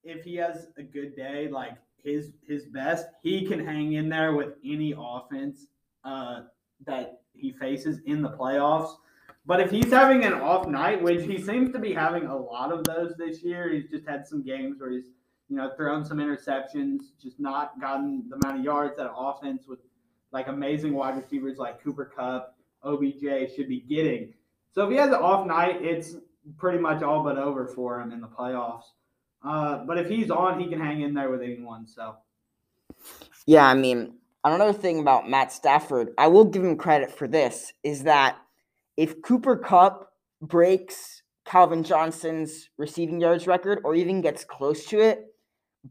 if 0.02 0.24
he 0.24 0.36
has 0.36 0.68
a 0.78 0.82
good 0.82 1.14
day, 1.14 1.48
like 1.48 1.72
his 2.02 2.32
his 2.48 2.64
best, 2.64 3.08
he 3.22 3.46
can 3.46 3.62
hang 3.62 3.92
in 3.92 4.08
there 4.08 4.32
with 4.32 4.54
any 4.64 4.94
offense 4.96 5.66
uh, 6.02 6.44
that 6.86 7.20
he 7.34 7.52
faces 7.52 8.00
in 8.06 8.22
the 8.22 8.30
playoffs. 8.30 8.94
But 9.44 9.60
if 9.60 9.70
he's 9.70 9.92
having 9.92 10.24
an 10.24 10.32
off 10.32 10.66
night, 10.66 11.02
which 11.02 11.26
he 11.26 11.36
seems 11.36 11.70
to 11.72 11.78
be 11.78 11.92
having 11.92 12.24
a 12.24 12.34
lot 12.34 12.72
of 12.72 12.84
those 12.84 13.12
this 13.18 13.42
year, 13.42 13.70
he's 13.70 13.90
just 13.90 14.08
had 14.08 14.26
some 14.26 14.42
games 14.42 14.80
where 14.80 14.92
he's 14.92 15.10
you 15.50 15.56
know 15.56 15.72
thrown 15.76 16.06
some 16.06 16.20
interceptions, 16.20 17.00
just 17.22 17.38
not 17.38 17.78
gotten 17.82 18.30
the 18.30 18.36
amount 18.36 18.60
of 18.60 18.64
yards 18.64 18.96
that 18.96 19.12
offense 19.14 19.64
with 19.68 19.80
like 20.32 20.48
amazing 20.48 20.94
wide 20.94 21.18
receivers 21.18 21.58
like 21.58 21.84
Cooper 21.84 22.10
Kupp 22.16 22.53
OBJ 22.84 23.54
should 23.54 23.68
be 23.68 23.84
getting. 23.88 24.34
So 24.72 24.84
if 24.84 24.90
he 24.90 24.96
has 24.96 25.08
an 25.08 25.14
off 25.14 25.46
night, 25.46 25.82
it's 25.82 26.16
pretty 26.58 26.78
much 26.78 27.02
all 27.02 27.22
but 27.22 27.38
over 27.38 27.66
for 27.66 28.00
him 28.00 28.12
in 28.12 28.20
the 28.20 28.28
playoffs. 28.28 28.84
Uh, 29.42 29.84
but 29.84 29.98
if 29.98 30.08
he's 30.08 30.30
on, 30.30 30.58
he 30.58 30.68
can 30.68 30.80
hang 30.80 31.02
in 31.02 31.14
there 31.14 31.30
with 31.30 31.42
anyone. 31.42 31.86
So, 31.86 32.16
yeah, 33.46 33.66
I 33.66 33.74
mean, 33.74 34.14
another 34.42 34.72
thing 34.72 35.00
about 35.00 35.28
Matt 35.28 35.52
Stafford, 35.52 36.10
I 36.18 36.28
will 36.28 36.44
give 36.44 36.64
him 36.64 36.76
credit 36.76 37.10
for 37.10 37.28
this, 37.28 37.72
is 37.82 38.04
that 38.04 38.38
if 38.96 39.20
Cooper 39.22 39.56
Kupp 39.56 40.12
breaks 40.40 41.22
Calvin 41.44 41.84
Johnson's 41.84 42.70
receiving 42.78 43.20
yards 43.20 43.46
record 43.46 43.80
or 43.84 43.94
even 43.94 44.22
gets 44.22 44.44
close 44.44 44.86
to 44.86 45.00
it, 45.00 45.26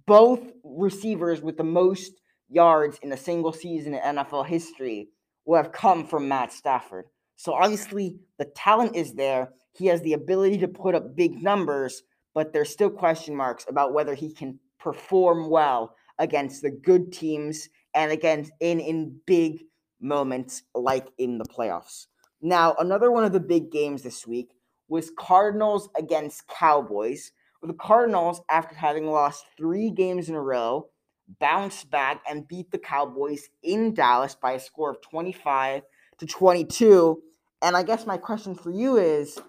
both 0.08 0.42
receivers 0.64 1.42
with 1.42 1.58
the 1.58 1.64
most 1.64 2.12
yards 2.50 3.00
in 3.04 3.12
a 3.12 3.18
single 3.18 3.54
season 3.54 3.94
in 3.94 4.02
NFL 4.02 4.48
history 4.48 5.10
will 5.46 5.58
have 5.58 5.72
come 5.72 6.06
from 6.06 6.28
Matt 6.28 6.52
Stafford. 6.52 7.06
So 7.36 7.54
obviously, 7.54 8.18
the 8.38 8.46
talent 8.46 8.96
is 8.96 9.14
there. 9.14 9.50
He 9.74 9.88
has 9.88 10.02
the 10.02 10.14
ability 10.14 10.60
to 10.60 10.68
put 10.68 10.96
up 10.96 11.16
big 11.16 11.42
numbers, 11.42 12.04
but 12.34 12.54
there's 12.54 12.70
still 12.70 12.90
question 12.90 13.36
marks 13.36 13.66
about 13.68 13.94
whether 13.94 14.16
he 14.16 14.34
can 14.34 14.60
perform 14.80 15.50
well 15.50 15.96
against 16.20 16.62
the 16.62 16.72
good 16.72 17.12
teams 17.12 17.70
and 17.96 18.12
against 18.12 18.52
in 18.60 18.80
in 18.80 19.20
big 19.26 19.64
moments 20.00 20.64
like 20.76 21.08
in 21.18 21.38
the 21.38 21.46
playoffs. 21.46 22.08
Now, 22.42 22.76
another 22.78 23.12
one 23.12 23.24
of 23.24 23.32
the 23.32 23.40
big 23.40 23.72
games 23.72 24.04
this 24.04 24.28
week 24.28 24.50
was 24.90 25.12
Cardinals 25.18 25.90
against 25.98 26.48
Cowboys. 26.48 27.32
The 27.62 27.74
Cardinals, 27.74 28.42
after 28.50 28.76
having 28.76 29.08
lost 29.08 29.46
three 29.58 29.90
games 29.90 30.28
in 30.28 30.36
a 30.36 30.42
row, 30.42 30.90
bounced 31.40 31.90
back 31.90 32.22
and 32.30 32.48
beat 32.48 32.72
the 32.72 32.78
Cowboys 32.78 33.50
in 33.62 33.94
Dallas 33.94 34.36
by 34.36 34.54
a 34.54 34.60
score 34.60 34.92
of 34.92 35.02
25 35.02 35.84
to 36.20 36.26
22. 36.26 37.22
And 37.62 37.78
I 37.78 37.84
guess 37.84 38.06
my 38.06 38.18
question 38.18 38.56
for 38.56 38.72
you 38.72 38.98
is 38.98 39.40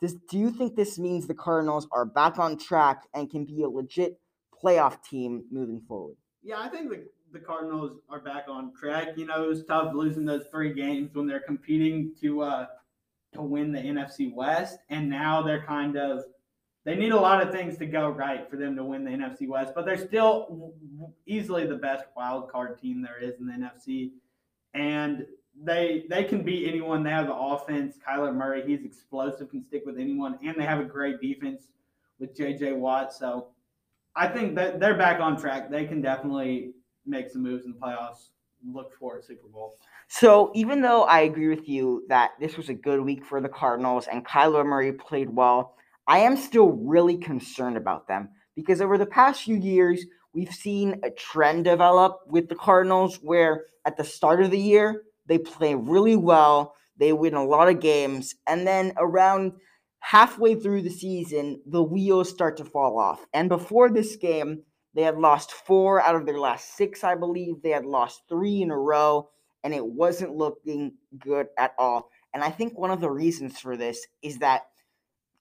Does 0.00 0.14
do 0.28 0.38
you 0.38 0.50
think 0.50 0.76
this 0.76 0.98
means 0.98 1.26
the 1.26 1.34
Cardinals 1.34 1.88
are 1.92 2.04
back 2.04 2.38
on 2.38 2.58
track 2.58 3.02
and 3.14 3.30
can 3.30 3.44
be 3.44 3.62
a 3.62 3.68
legit 3.68 4.20
playoff 4.62 5.02
team 5.02 5.44
moving 5.50 5.80
forward? 5.80 6.16
Yeah, 6.42 6.60
I 6.60 6.68
think 6.68 6.90
the, 6.90 7.04
the 7.32 7.40
Cardinals 7.40 7.98
are 8.10 8.20
back 8.20 8.44
on 8.48 8.72
track. 8.74 9.08
You 9.16 9.26
know, 9.26 9.44
it 9.44 9.48
was 9.48 9.64
tough 9.64 9.94
losing 9.94 10.24
those 10.24 10.44
three 10.50 10.74
games 10.74 11.10
when 11.14 11.26
they're 11.26 11.40
competing 11.40 12.12
to 12.20 12.42
uh 12.42 12.66
to 13.34 13.40
win 13.40 13.72
the 13.72 13.80
NFC 13.80 14.32
West, 14.32 14.78
and 14.90 15.08
now 15.08 15.40
they're 15.40 15.64
kind 15.64 15.96
of 15.96 16.24
they 16.84 16.96
need 16.96 17.12
a 17.12 17.20
lot 17.20 17.40
of 17.40 17.52
things 17.52 17.78
to 17.78 17.86
go 17.86 18.08
right 18.08 18.48
for 18.50 18.56
them 18.56 18.74
to 18.76 18.84
win 18.84 19.04
the 19.04 19.10
NFC 19.10 19.48
West, 19.48 19.72
but 19.74 19.84
they're 19.84 19.96
still 19.96 20.74
easily 21.26 21.66
the 21.66 21.76
best 21.76 22.04
wild 22.16 22.50
card 22.50 22.80
team 22.80 23.02
there 23.02 23.18
is 23.18 23.38
in 23.38 23.46
the 23.46 23.52
NFC, 23.52 24.10
and 24.74 25.26
they 25.64 26.04
they 26.08 26.24
can 26.24 26.42
beat 26.42 26.68
anyone. 26.68 27.02
They 27.02 27.10
have 27.10 27.26
the 27.26 27.34
offense. 27.34 27.98
Kyler 28.06 28.34
Murray, 28.34 28.64
he's 28.66 28.84
explosive, 28.84 29.50
can 29.50 29.62
stick 29.62 29.82
with 29.86 29.98
anyone, 29.98 30.38
and 30.42 30.56
they 30.56 30.64
have 30.64 30.80
a 30.80 30.84
great 30.84 31.20
defense 31.20 31.68
with 32.18 32.36
J.J. 32.36 32.72
Watt. 32.72 33.12
So 33.12 33.48
I 34.16 34.28
think 34.28 34.54
that 34.56 34.80
they're 34.80 34.96
back 34.96 35.20
on 35.20 35.38
track. 35.38 35.70
They 35.70 35.84
can 35.84 36.00
definitely 36.00 36.72
make 37.06 37.30
some 37.30 37.42
moves 37.42 37.64
in 37.64 37.72
the 37.72 37.78
playoffs. 37.78 38.28
Look 38.64 38.96
for 38.98 39.18
a 39.18 39.22
Super 39.22 39.48
Bowl. 39.48 39.74
So 40.08 40.52
even 40.54 40.80
though 40.82 41.02
I 41.02 41.20
agree 41.20 41.48
with 41.48 41.68
you 41.68 42.04
that 42.08 42.32
this 42.38 42.56
was 42.56 42.68
a 42.68 42.74
good 42.74 43.00
week 43.00 43.24
for 43.24 43.40
the 43.40 43.48
Cardinals 43.48 44.06
and 44.06 44.24
Kyler 44.24 44.64
Murray 44.64 44.92
played 44.92 45.30
well, 45.30 45.74
I 46.12 46.18
am 46.18 46.36
still 46.36 46.72
really 46.72 47.16
concerned 47.16 47.78
about 47.78 48.06
them 48.06 48.28
because 48.54 48.82
over 48.82 48.98
the 48.98 49.06
past 49.06 49.44
few 49.44 49.56
years, 49.56 50.04
we've 50.34 50.52
seen 50.52 51.00
a 51.02 51.10
trend 51.10 51.64
develop 51.64 52.18
with 52.26 52.50
the 52.50 52.54
Cardinals 52.54 53.16
where 53.22 53.64
at 53.86 53.96
the 53.96 54.04
start 54.04 54.42
of 54.42 54.50
the 54.50 54.58
year, 54.58 55.04
they 55.24 55.38
play 55.38 55.74
really 55.74 56.16
well, 56.16 56.74
they 56.98 57.14
win 57.14 57.32
a 57.32 57.42
lot 57.42 57.70
of 57.70 57.80
games, 57.80 58.34
and 58.46 58.66
then 58.66 58.92
around 58.98 59.52
halfway 60.00 60.54
through 60.54 60.82
the 60.82 60.90
season, 60.90 61.62
the 61.64 61.82
wheels 61.82 62.28
start 62.28 62.58
to 62.58 62.66
fall 62.66 62.98
off. 62.98 63.24
And 63.32 63.48
before 63.48 63.88
this 63.88 64.16
game, 64.16 64.64
they 64.92 65.04
had 65.04 65.16
lost 65.16 65.52
four 65.52 66.02
out 66.02 66.14
of 66.14 66.26
their 66.26 66.38
last 66.38 66.76
six, 66.76 67.02
I 67.02 67.14
believe. 67.14 67.62
They 67.62 67.70
had 67.70 67.86
lost 67.86 68.20
three 68.28 68.60
in 68.60 68.70
a 68.70 68.76
row, 68.76 69.30
and 69.64 69.72
it 69.72 69.86
wasn't 69.86 70.36
looking 70.36 70.92
good 71.18 71.46
at 71.56 71.72
all. 71.78 72.10
And 72.34 72.44
I 72.44 72.50
think 72.50 72.78
one 72.78 72.90
of 72.90 73.00
the 73.00 73.10
reasons 73.10 73.58
for 73.58 73.78
this 73.78 74.06
is 74.20 74.40
that 74.40 74.64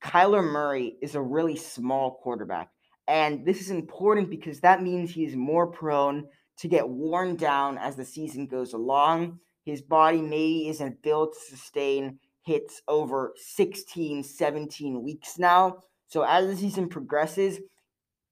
Kyler 0.03 0.43
Murray 0.43 0.97
is 1.01 1.15
a 1.15 1.21
really 1.21 1.55
small 1.55 2.19
quarterback. 2.23 2.69
And 3.07 3.45
this 3.45 3.61
is 3.61 3.69
important 3.69 4.29
because 4.29 4.59
that 4.61 4.81
means 4.81 5.11
he 5.11 5.25
is 5.25 5.35
more 5.35 5.67
prone 5.67 6.25
to 6.57 6.67
get 6.67 6.87
worn 6.87 7.35
down 7.35 7.77
as 7.77 7.95
the 7.95 8.05
season 8.05 8.47
goes 8.47 8.73
along. 8.73 9.39
His 9.65 9.81
body 9.81 10.21
maybe 10.21 10.69
isn't 10.69 11.01
built 11.01 11.33
to 11.33 11.55
sustain 11.55 12.19
hits 12.43 12.81
over 12.87 13.33
16, 13.35 14.23
17 14.23 15.03
weeks 15.03 15.37
now. 15.37 15.77
So 16.07 16.23
as 16.23 16.47
the 16.47 16.57
season 16.57 16.89
progresses, 16.89 17.59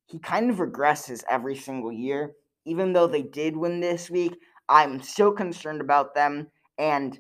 he 0.05 0.19
kind 0.19 0.49
of 0.49 0.57
regresses 0.57 1.23
every 1.29 1.55
single 1.55 1.91
year. 1.91 2.33
Even 2.65 2.93
though 2.93 3.07
they 3.07 3.21
did 3.21 3.55
win 3.55 3.79
this 3.79 4.09
week, 4.09 4.35
I'm 4.67 5.01
so 5.01 5.31
concerned 5.31 5.81
about 5.81 6.13
them. 6.13 6.47
And 6.77 7.19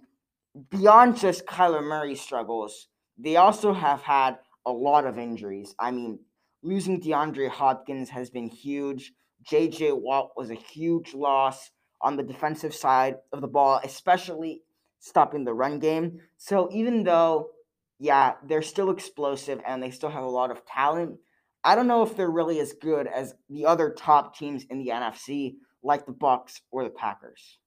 beyond 0.69 1.17
just 1.17 1.45
Kyler 1.45 1.83
Murray's 1.83 2.21
struggles, 2.21 2.88
they 3.19 3.35
also 3.35 3.73
have 3.73 4.01
had 4.01 4.37
a 4.65 4.71
lot 4.71 5.05
of 5.05 5.17
injuries. 5.19 5.75
I 5.77 5.91
mean, 5.91 6.19
losing 6.63 7.01
DeAndre 7.01 7.49
Hopkins 7.49 8.09
has 8.09 8.29
been 8.29 8.47
huge. 8.47 9.13
JJ 9.49 9.99
Watt 9.99 10.31
was 10.35 10.49
a 10.49 10.55
huge 10.55 11.13
loss 11.13 11.71
on 12.01 12.15
the 12.15 12.23
defensive 12.23 12.73
side 12.73 13.17
of 13.33 13.41
the 13.41 13.47
ball, 13.47 13.81
especially 13.83 14.61
stopping 14.99 15.43
the 15.43 15.53
run 15.53 15.79
game. 15.79 16.19
So 16.37 16.69
even 16.71 17.03
though, 17.03 17.49
yeah, 17.99 18.35
they're 18.47 18.61
still 18.61 18.89
explosive 18.89 19.59
and 19.65 19.81
they 19.83 19.91
still 19.91 20.09
have 20.09 20.23
a 20.23 20.29
lot 20.29 20.51
of 20.51 20.65
talent, 20.65 21.17
I 21.63 21.75
don't 21.75 21.87
know 21.87 22.03
if 22.03 22.15
they're 22.15 22.31
really 22.31 22.59
as 22.59 22.73
good 22.73 23.07
as 23.07 23.35
the 23.49 23.65
other 23.65 23.89
top 23.91 24.37
teams 24.37 24.63
in 24.69 24.79
the 24.79 24.91
NFC, 24.91 25.55
like 25.83 26.05
the 26.05 26.13
Bucs 26.13 26.61
or 26.71 26.83
the 26.83 26.89
Packers. 26.89 27.57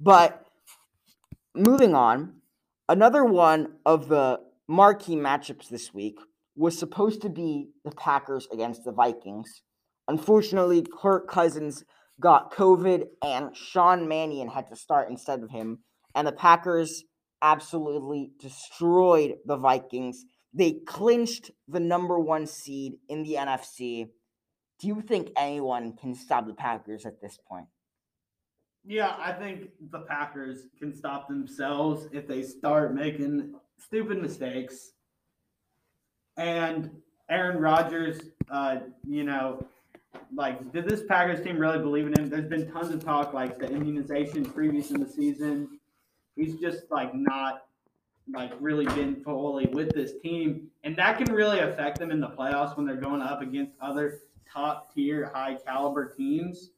But 0.00 0.44
moving 1.54 1.94
on, 1.94 2.40
another 2.88 3.24
one 3.24 3.74
of 3.84 4.08
the 4.08 4.40
marquee 4.68 5.16
matchups 5.16 5.68
this 5.68 5.92
week 5.92 6.18
was 6.56 6.78
supposed 6.78 7.20
to 7.22 7.28
be 7.28 7.70
the 7.84 7.90
Packers 7.90 8.46
against 8.52 8.84
the 8.84 8.92
Vikings. 8.92 9.62
Unfortunately, 10.06 10.86
Kirk 11.00 11.28
Cousins 11.28 11.84
got 12.20 12.52
COVID 12.52 13.06
and 13.22 13.56
Sean 13.56 14.06
Mannion 14.06 14.48
had 14.48 14.68
to 14.68 14.76
start 14.76 15.10
instead 15.10 15.42
of 15.42 15.50
him. 15.50 15.78
And 16.14 16.26
the 16.26 16.32
Packers 16.32 17.04
absolutely 17.42 18.30
destroyed 18.38 19.34
the 19.44 19.56
Vikings. 19.56 20.24
They 20.52 20.80
clinched 20.86 21.50
the 21.66 21.80
number 21.80 22.18
one 22.18 22.46
seed 22.46 22.94
in 23.08 23.24
the 23.24 23.34
NFC. 23.34 24.06
Do 24.78 24.86
you 24.86 25.00
think 25.00 25.30
anyone 25.36 25.96
can 25.96 26.14
stop 26.14 26.46
the 26.46 26.54
Packers 26.54 27.04
at 27.04 27.20
this 27.20 27.38
point? 27.48 27.66
Yeah, 28.86 29.16
I 29.18 29.32
think 29.32 29.70
the 29.90 30.00
Packers 30.00 30.66
can 30.78 30.94
stop 30.94 31.26
themselves 31.26 32.06
if 32.12 32.28
they 32.28 32.42
start 32.42 32.94
making 32.94 33.54
stupid 33.78 34.20
mistakes. 34.20 34.92
And 36.36 36.90
Aaron 37.30 37.58
Rodgers, 37.58 38.20
uh, 38.50 38.78
you 39.06 39.24
know, 39.24 39.66
like, 40.34 40.70
did 40.72 40.86
this 40.86 41.02
Packers 41.08 41.42
team 41.42 41.58
really 41.58 41.78
believe 41.78 42.06
in 42.06 42.12
him? 42.18 42.28
There's 42.28 42.48
been 42.48 42.70
tons 42.70 42.92
of 42.92 43.02
talk, 43.02 43.32
like 43.32 43.58
the 43.58 43.68
immunization 43.70 44.44
previous 44.44 44.90
in 44.90 45.00
the 45.00 45.08
season. 45.08 45.80
He's 46.36 46.56
just 46.56 46.90
like 46.90 47.14
not 47.14 47.66
like 48.32 48.52
really 48.60 48.86
been 48.86 49.22
fully 49.22 49.66
with 49.66 49.94
this 49.94 50.12
team, 50.22 50.68
and 50.82 50.96
that 50.96 51.18
can 51.18 51.32
really 51.32 51.60
affect 51.60 51.98
them 51.98 52.10
in 52.10 52.20
the 52.20 52.28
playoffs 52.28 52.76
when 52.76 52.86
they're 52.86 52.96
going 52.96 53.22
up 53.22 53.40
against 53.40 53.72
other 53.80 54.20
top 54.50 54.94
tier, 54.94 55.30
high 55.34 55.56
caliber 55.66 56.06
teams. 56.14 56.70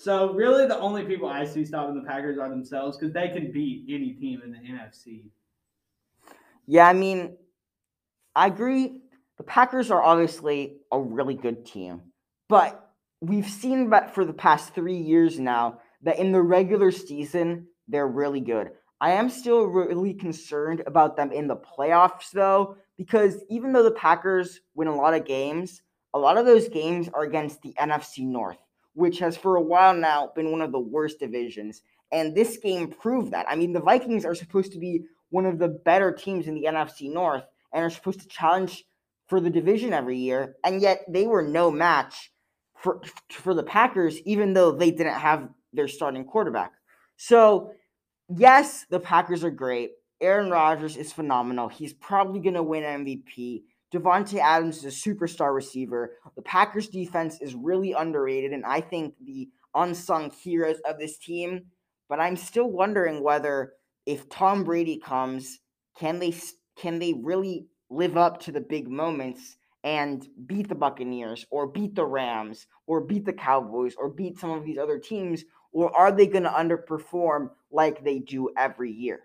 So 0.00 0.32
really, 0.32 0.66
the 0.66 0.78
only 0.78 1.04
people 1.04 1.28
I 1.28 1.44
see 1.44 1.62
stopping 1.62 1.94
the 1.94 2.08
Packers 2.08 2.38
are 2.38 2.48
themselves 2.48 2.96
because 2.96 3.12
they 3.12 3.28
can 3.28 3.52
beat 3.52 3.84
any 3.86 4.14
team 4.14 4.40
in 4.42 4.50
the 4.50 4.56
NFC. 4.56 5.24
Yeah, 6.66 6.88
I 6.88 6.94
mean, 6.94 7.36
I 8.34 8.46
agree. 8.46 9.02
The 9.36 9.44
Packers 9.44 9.90
are 9.90 10.02
obviously 10.02 10.78
a 10.90 10.98
really 10.98 11.34
good 11.34 11.66
team, 11.66 12.00
but 12.48 12.92
we've 13.20 13.46
seen 13.46 13.90
that 13.90 14.14
for 14.14 14.24
the 14.24 14.32
past 14.32 14.74
three 14.74 14.96
years 14.96 15.38
now 15.38 15.80
that 16.00 16.18
in 16.18 16.32
the 16.32 16.40
regular 16.40 16.90
season, 16.92 17.66
they're 17.86 18.08
really 18.08 18.40
good. 18.40 18.70
I 19.02 19.10
am 19.10 19.28
still 19.28 19.66
really 19.66 20.14
concerned 20.14 20.82
about 20.86 21.18
them 21.18 21.30
in 21.30 21.46
the 21.46 21.56
playoffs, 21.56 22.30
though, 22.32 22.76
because 22.96 23.44
even 23.50 23.74
though 23.74 23.82
the 23.82 23.90
Packers 23.90 24.60
win 24.74 24.88
a 24.88 24.96
lot 24.96 25.12
of 25.12 25.26
games, 25.26 25.82
a 26.14 26.18
lot 26.18 26.38
of 26.38 26.46
those 26.46 26.70
games 26.70 27.10
are 27.12 27.24
against 27.24 27.60
the 27.60 27.74
NFC 27.78 28.20
North, 28.26 28.56
which 28.94 29.18
has 29.18 29.36
for 29.36 29.56
a 29.56 29.62
while 29.62 29.94
now 29.94 30.30
been 30.34 30.50
one 30.50 30.62
of 30.62 30.72
the 30.72 30.80
worst 30.80 31.18
divisions. 31.20 31.82
And 32.12 32.34
this 32.34 32.56
game 32.56 32.88
proved 32.88 33.32
that. 33.32 33.46
I 33.48 33.54
mean, 33.54 33.72
the 33.72 33.80
Vikings 33.80 34.24
are 34.24 34.34
supposed 34.34 34.72
to 34.72 34.78
be 34.78 35.04
one 35.30 35.46
of 35.46 35.58
the 35.58 35.68
better 35.68 36.12
teams 36.12 36.46
in 36.46 36.54
the 36.54 36.64
NFC 36.64 37.12
North 37.12 37.44
and 37.72 37.84
are 37.84 37.90
supposed 37.90 38.20
to 38.20 38.28
challenge 38.28 38.84
for 39.28 39.40
the 39.40 39.50
division 39.50 39.92
every 39.92 40.18
year, 40.18 40.56
and 40.64 40.82
yet 40.82 41.02
they 41.08 41.26
were 41.26 41.42
no 41.42 41.70
match 41.70 42.32
for 42.76 43.00
for 43.30 43.54
the 43.54 43.62
Packers, 43.62 44.18
even 44.22 44.52
though 44.52 44.72
they 44.72 44.90
didn't 44.90 45.14
have 45.14 45.48
their 45.72 45.86
starting 45.86 46.24
quarterback. 46.24 46.72
So, 47.16 47.70
yes, 48.28 48.86
the 48.90 48.98
Packers 48.98 49.44
are 49.44 49.50
great. 49.50 49.92
Aaron 50.20 50.50
Rodgers 50.50 50.96
is 50.96 51.12
phenomenal. 51.12 51.68
He's 51.68 51.92
probably 51.92 52.40
going 52.40 52.54
to 52.54 52.62
win 52.62 52.82
MVP. 52.82 53.62
Davante 53.92 54.38
Adams 54.38 54.78
is 54.78 54.84
a 54.84 55.08
superstar 55.08 55.54
receiver. 55.54 56.16
The 56.36 56.42
Packers 56.42 56.88
defense 56.88 57.40
is 57.40 57.54
really 57.54 57.92
underrated, 57.92 58.52
and 58.52 58.64
I 58.64 58.80
think 58.80 59.14
the 59.24 59.48
unsung 59.74 60.30
heroes 60.30 60.80
of 60.88 60.98
this 60.98 61.18
team. 61.18 61.66
But 62.08 62.20
I'm 62.20 62.36
still 62.36 62.70
wondering 62.70 63.22
whether 63.22 63.74
if 64.06 64.28
Tom 64.28 64.64
Brady 64.64 64.98
comes, 64.98 65.60
can 65.98 66.18
they 66.18 66.34
can 66.76 66.98
they 66.98 67.14
really 67.14 67.66
live 67.90 68.16
up 68.16 68.40
to 68.40 68.52
the 68.52 68.60
big 68.60 68.88
moments 68.88 69.56
and 69.82 70.26
beat 70.46 70.68
the 70.68 70.74
Buccaneers 70.74 71.46
or 71.50 71.66
beat 71.66 71.94
the 71.94 72.04
Rams 72.04 72.66
or 72.86 73.00
beat 73.00 73.24
the 73.24 73.32
Cowboys 73.32 73.94
or 73.96 74.08
beat 74.08 74.38
some 74.38 74.50
of 74.50 74.64
these 74.64 74.78
other 74.78 74.98
teams 74.98 75.44
or 75.72 75.94
are 75.96 76.12
they 76.12 76.26
going 76.26 76.44
to 76.44 76.50
underperform 76.50 77.50
like 77.70 78.02
they 78.02 78.18
do 78.18 78.50
every 78.56 78.92
year? 78.92 79.20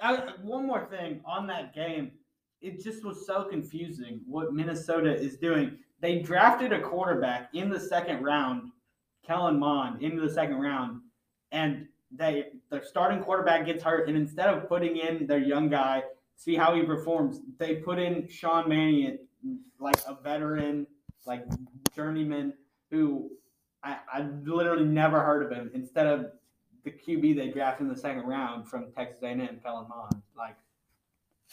I, 0.00 0.32
one 0.42 0.66
more 0.66 0.86
thing 0.90 1.20
on 1.24 1.46
that 1.46 1.74
game, 1.74 2.12
it 2.62 2.82
just 2.82 3.04
was 3.04 3.26
so 3.26 3.44
confusing 3.44 4.20
what 4.26 4.54
Minnesota 4.54 5.14
is 5.14 5.36
doing. 5.36 5.78
They 6.00 6.20
drafted 6.20 6.72
a 6.72 6.80
quarterback 6.80 7.50
in 7.52 7.68
the 7.68 7.80
second 7.80 8.22
round, 8.22 8.70
Kellen 9.26 9.58
Mond, 9.58 10.02
into 10.02 10.20
the 10.20 10.32
second 10.32 10.56
round, 10.56 11.00
and 11.50 11.86
they 12.10 12.46
their 12.70 12.84
starting 12.84 13.22
quarterback 13.22 13.66
gets 13.66 13.82
hurt, 13.82 14.08
and 14.08 14.16
instead 14.16 14.48
of 14.48 14.68
putting 14.68 14.96
in 14.96 15.26
their 15.26 15.38
young 15.38 15.68
guy, 15.68 16.02
see 16.36 16.54
how 16.54 16.74
he 16.74 16.82
performs, 16.82 17.40
they 17.58 17.76
put 17.76 17.98
in 17.98 18.28
Sean 18.28 18.68
Mannion, 18.68 19.18
like 19.78 19.96
a 20.06 20.14
veteran, 20.22 20.86
like 21.26 21.44
journeyman 21.94 22.52
who 22.90 23.30
I, 23.82 23.98
I 24.12 24.20
literally 24.44 24.84
never 24.84 25.20
heard 25.20 25.44
of 25.44 25.50
him. 25.50 25.70
Instead 25.74 26.06
of 26.06 26.26
the 26.84 26.90
QB 26.90 27.36
they 27.36 27.48
drafted 27.48 27.86
in 27.86 27.92
the 27.92 27.98
second 27.98 28.22
round 28.22 28.68
from 28.68 28.92
Texas 28.92 29.22
A&M, 29.22 29.60
Kellen 29.62 29.88
Mond. 29.88 30.22
Like, 30.36 30.56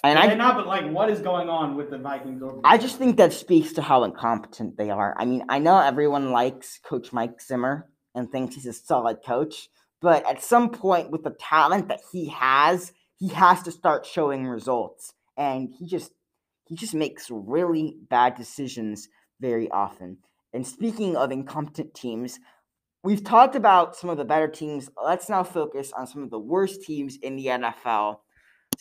And 0.03 0.17
I 0.17 0.33
not, 0.35 0.55
but 0.55 0.67
like, 0.67 0.89
what 0.89 1.09
is 1.09 1.19
going 1.19 1.49
on 1.49 1.75
with 1.75 1.89
the 1.89 1.97
Vikings? 1.97 2.41
I 2.63 2.77
just 2.77 2.97
think 2.97 3.17
that 3.17 3.33
speaks 3.33 3.73
to 3.73 3.81
how 3.81 4.03
incompetent 4.05 4.77
they 4.77 4.89
are. 4.89 5.13
I 5.17 5.25
mean, 5.25 5.43
I 5.49 5.59
know 5.59 5.77
everyone 5.79 6.31
likes 6.31 6.79
Coach 6.83 7.11
Mike 7.11 7.41
Zimmer 7.41 7.89
and 8.15 8.31
thinks 8.31 8.55
he's 8.55 8.65
a 8.65 8.73
solid 8.73 9.17
coach, 9.25 9.67
but 10.01 10.25
at 10.25 10.41
some 10.41 10.69
point, 10.69 11.11
with 11.11 11.23
the 11.23 11.35
talent 11.39 11.89
that 11.89 11.99
he 12.11 12.29
has, 12.29 12.93
he 13.17 13.27
has 13.29 13.61
to 13.63 13.71
start 13.71 14.05
showing 14.05 14.47
results. 14.47 15.13
And 15.37 15.73
he 15.77 15.85
just 15.85 16.11
he 16.65 16.75
just 16.75 16.93
makes 16.93 17.29
really 17.29 17.97
bad 18.09 18.35
decisions 18.35 19.09
very 19.41 19.69
often. 19.71 20.17
And 20.53 20.65
speaking 20.65 21.15
of 21.15 21.31
incompetent 21.31 21.93
teams, 21.93 22.39
we've 23.03 23.23
talked 23.23 23.55
about 23.55 23.95
some 23.95 24.09
of 24.09 24.17
the 24.17 24.25
better 24.25 24.47
teams. 24.47 24.89
Let's 25.03 25.29
now 25.29 25.43
focus 25.43 25.91
on 25.91 26.07
some 26.07 26.23
of 26.23 26.29
the 26.29 26.39
worst 26.39 26.83
teams 26.83 27.17
in 27.17 27.35
the 27.35 27.47
NFL, 27.47 28.19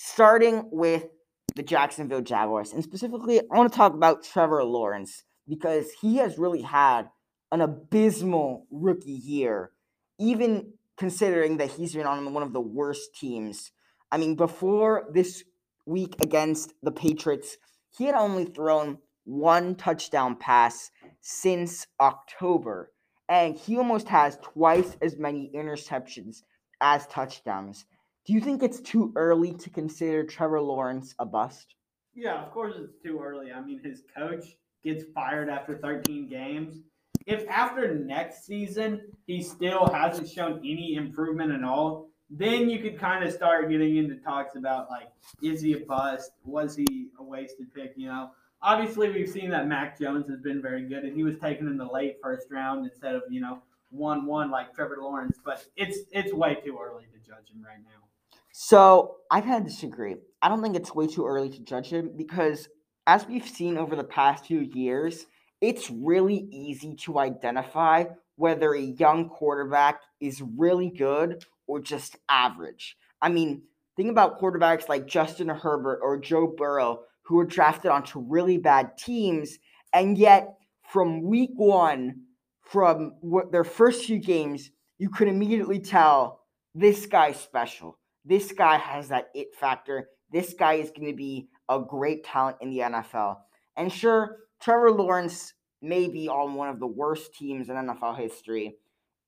starting 0.01 0.69
with 0.71 1.09
the 1.57 1.63
Jacksonville 1.65 2.21
Jaguars. 2.21 2.73
And 2.73 2.85
specifically, 2.85 3.41
I 3.41 3.57
want 3.57 3.73
to 3.73 3.77
talk 3.77 3.95
about 3.95 4.23
Trevor 4.23 4.63
Lawrence 4.63 5.25
because 5.49 5.91
he 6.01 6.19
has 6.19 6.39
really 6.39 6.63
had 6.63 7.09
an 7.51 7.61
abysmal 7.61 8.69
rookie 8.71 9.11
year, 9.11 9.73
even 10.21 10.75
considering 10.97 11.57
that 11.57 11.73
he's 11.73 11.95
been 11.95 12.07
on 12.07 12.33
one 12.33 12.45
of 12.45 12.53
the 12.53 12.61
worst 12.61 13.13
teams. 13.19 13.73
I 14.13 14.19
mean, 14.19 14.37
before 14.37 15.09
this 15.13 15.43
week 15.85 16.15
against 16.23 16.75
the 16.81 16.93
Patriots, 16.93 17.57
he 17.91 18.05
had 18.05 18.15
only 18.15 18.45
thrown 18.45 18.99
one 19.25 19.75
touchdown 19.75 20.37
pass 20.37 20.93
since 21.23 21.89
October, 22.01 22.93
and 23.29 23.57
he 23.57 23.77
almost 23.77 24.07
has 24.11 24.39
twice 24.43 24.97
as 25.03 25.19
many 25.19 25.51
interceptions 25.53 26.43
as 26.81 27.05
touchdowns. 27.09 27.85
Do 28.29 28.35
you 28.35 28.43
think 28.43 28.63
it's 28.63 28.81
too 28.81 29.11
early 29.17 29.55
to 29.55 29.71
consider 29.71 30.23
Trevor 30.23 30.61
Lawrence 30.61 31.15
a 31.19 31.25
bust? 31.25 31.77
Yeah, 32.15 32.45
of 32.45 32.51
course 32.51 32.75
it's 32.77 32.93
too 33.03 33.19
early. 33.25 33.53
I 33.53 33.63
mean, 33.63 33.81
his 33.83 34.03
coach 34.15 34.45
gets 34.85 35.05
fired 35.15 35.49
after 35.49 35.79
13 35.79 36.29
games. 36.29 36.83
If 37.25 37.49
after 37.49 37.95
next 37.95 38.45
season 38.45 39.01
he 39.27 39.43
still 39.43 39.87
hasn't 39.87 40.29
shown 40.29 40.59
any 40.59 40.97
improvement 40.97 41.53
at 41.53 41.65
all, 41.65 42.11
then 42.29 42.69
you 42.69 42.81
could 42.81 42.99
kind 42.99 43.25
of 43.25 43.33
start 43.33 43.71
getting 43.71 43.97
into 43.97 44.17
talks 44.17 44.57
about 44.57 44.91
like, 44.91 45.09
is 45.43 45.63
he 45.63 45.73
a 45.73 45.81
bust? 45.87 46.33
Was 46.45 46.77
he 46.77 47.09
a 47.19 47.23
wasted 47.23 47.73
pick? 47.75 47.95
You 47.97 48.09
know, 48.09 48.33
obviously 48.61 49.09
we've 49.09 49.31
seen 49.31 49.49
that 49.53 49.69
Mac 49.69 49.99
Jones 49.99 50.29
has 50.29 50.41
been 50.41 50.61
very 50.61 50.87
good, 50.87 51.05
and 51.05 51.17
he 51.17 51.23
was 51.23 51.39
taken 51.39 51.67
in 51.67 51.79
the 51.79 51.91
late 51.91 52.19
first 52.23 52.49
round 52.51 52.85
instead 52.85 53.15
of 53.15 53.23
you 53.31 53.41
know 53.41 53.63
one 53.89 54.27
one 54.27 54.51
like 54.51 54.75
Trevor 54.75 54.99
Lawrence. 55.01 55.39
But 55.43 55.65
it's 55.77 56.01
it's 56.13 56.35
way 56.35 56.59
too 56.63 56.79
early 56.79 57.05
to 57.05 57.19
judge 57.27 57.49
him 57.51 57.65
right 57.65 57.83
now. 57.83 58.08
So 58.53 59.17
I 59.31 59.41
kind 59.41 59.63
of 59.63 59.67
disagree. 59.67 60.17
I 60.43 60.49
don't 60.49 60.63
think 60.63 60.77
it's 60.77 60.95
way 60.95 61.07
too 61.07 61.27
early 61.27 61.51
to 61.51 61.61
judge 61.61 61.89
him 61.89 62.13
because, 62.17 62.69
as 63.07 63.27
we've 63.27 63.49
seen 63.49 63.77
over 63.77 63.97
the 63.97 64.05
past 64.05 64.47
few 64.47 64.61
years, 64.61 65.27
it's 65.61 65.91
really 65.91 66.49
easy 66.53 66.95
to 66.95 67.19
identify 67.19 68.05
whether 68.37 68.75
a 68.75 68.81
young 68.81 69.29
quarterback 69.29 70.01
is 70.21 70.43
really 70.57 70.91
good 70.91 71.45
or 71.67 71.81
just 71.81 72.17
average. 72.29 72.97
I 73.21 73.29
mean, 73.29 73.63
think 73.97 74.11
about 74.11 74.41
quarterbacks 74.41 74.89
like 74.89 75.07
Justin 75.07 75.49
Herbert 75.49 76.01
or 76.03 76.19
Joe 76.19 76.47
Burrow 76.47 77.01
who 77.29 77.37
were 77.37 77.45
drafted 77.45 77.91
onto 77.91 78.21
really 78.21 78.57
bad 78.57 78.97
teams, 78.97 79.59
and 79.93 80.17
yet 80.17 80.55
from 80.91 81.23
week 81.23 81.51
one, 81.57 82.23
from 82.63 83.13
their 83.53 83.65
first 83.65 84.07
few 84.07 84.19
games, 84.19 84.71
you 84.97 85.11
could 85.11 85.29
immediately 85.29 85.79
tell 85.79 86.41
this 86.75 87.05
guy's 87.05 87.39
special. 87.39 87.98
This 88.29 88.53
guy 88.53 88.77
has 88.77 89.09
that 89.09 89.31
it 89.35 89.55
factor. 89.55 90.11
This 90.31 90.53
guy 90.53 90.75
is 90.75 90.91
going 90.91 91.11
to 91.11 91.17
be 91.17 91.49
a 91.71 91.81
great 91.81 92.25
talent 92.25 92.59
in 92.61 92.69
the 92.69 92.81
NFL. 92.81 93.39
And 93.79 93.91
sure, 93.91 94.37
Trevor 94.61 94.93
Lawrence 94.93 95.55
may 95.81 96.09
be 96.09 96.29
on 96.29 96.55
one 96.55 96.69
of 96.69 96.79
the 96.79 96.87
worst 96.87 97.33
teams 97.35 97.71
in 97.71 97.77
NFL 97.77 98.19
history. 98.19 98.77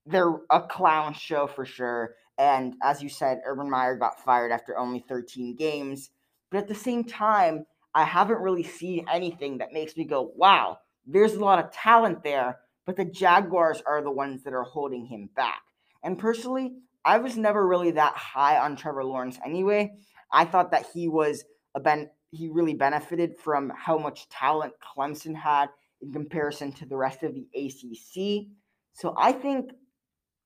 They're 0.04 0.40
a 0.50 0.60
clown 0.60 1.14
show 1.14 1.46
for 1.46 1.64
sure. 1.64 2.14
And 2.36 2.74
as 2.82 3.02
you 3.02 3.08
said, 3.08 3.40
Urban 3.46 3.70
Meyer 3.70 3.96
got 3.96 4.22
fired 4.22 4.52
after 4.52 4.76
only 4.76 5.02
13 5.08 5.56
games. 5.56 6.10
But 6.50 6.58
at 6.58 6.68
the 6.68 6.74
same 6.74 7.04
time, 7.04 7.64
I 7.94 8.04
haven't 8.04 8.40
really 8.40 8.64
seen 8.64 9.06
anything 9.10 9.58
that 9.58 9.72
makes 9.72 9.96
me 9.96 10.04
go, 10.04 10.32
wow, 10.36 10.78
there's 11.06 11.34
a 11.34 11.44
lot 11.44 11.64
of 11.64 11.72
talent 11.72 12.22
there. 12.22 12.58
But 12.84 12.96
the 12.96 13.06
Jaguars 13.06 13.82
are 13.86 14.02
the 14.02 14.10
ones 14.10 14.42
that 14.44 14.52
are 14.52 14.64
holding 14.64 15.06
him 15.06 15.30
back. 15.34 15.62
And 16.02 16.18
personally, 16.18 16.72
I 17.04 17.18
was 17.18 17.36
never 17.36 17.66
really 17.66 17.92
that 17.92 18.14
high 18.14 18.58
on 18.58 18.76
Trevor 18.76 19.04
Lawrence 19.04 19.38
anyway. 19.44 19.92
I 20.32 20.44
thought 20.44 20.70
that 20.72 20.86
he 20.92 21.08
was 21.08 21.44
a 21.74 21.80
ben 21.80 22.10
he 22.32 22.48
really 22.48 22.74
benefited 22.74 23.36
from 23.38 23.72
how 23.76 23.98
much 23.98 24.28
talent 24.28 24.72
Clemson 24.80 25.34
had 25.34 25.68
in 26.00 26.12
comparison 26.12 26.72
to 26.72 26.86
the 26.86 26.96
rest 26.96 27.22
of 27.22 27.34
the 27.34 27.48
ACC. 27.54 28.46
So 28.92 29.14
I 29.18 29.32
think 29.32 29.72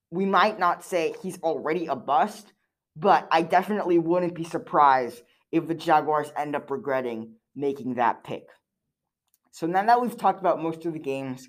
we 0.09 0.25
might 0.25 0.57
not 0.57 0.83
say 0.83 1.13
he's 1.21 1.39
already 1.41 1.85
a 1.87 1.95
bust, 1.95 2.53
but 2.95 3.27
I 3.31 3.43
definitely 3.43 3.99
wouldn't 3.99 4.33
be 4.33 4.43
surprised 4.43 5.21
if 5.51 5.67
the 5.67 5.75
Jaguars 5.75 6.31
end 6.35 6.55
up 6.55 6.71
regretting 6.71 7.35
making 7.55 7.95
that 7.95 8.23
pick. 8.23 8.47
So 9.51 9.67
now 9.67 9.85
that 9.85 10.01
we've 10.01 10.17
talked 10.17 10.39
about 10.39 10.61
most 10.61 10.85
of 10.85 10.93
the 10.93 10.99
games 10.99 11.47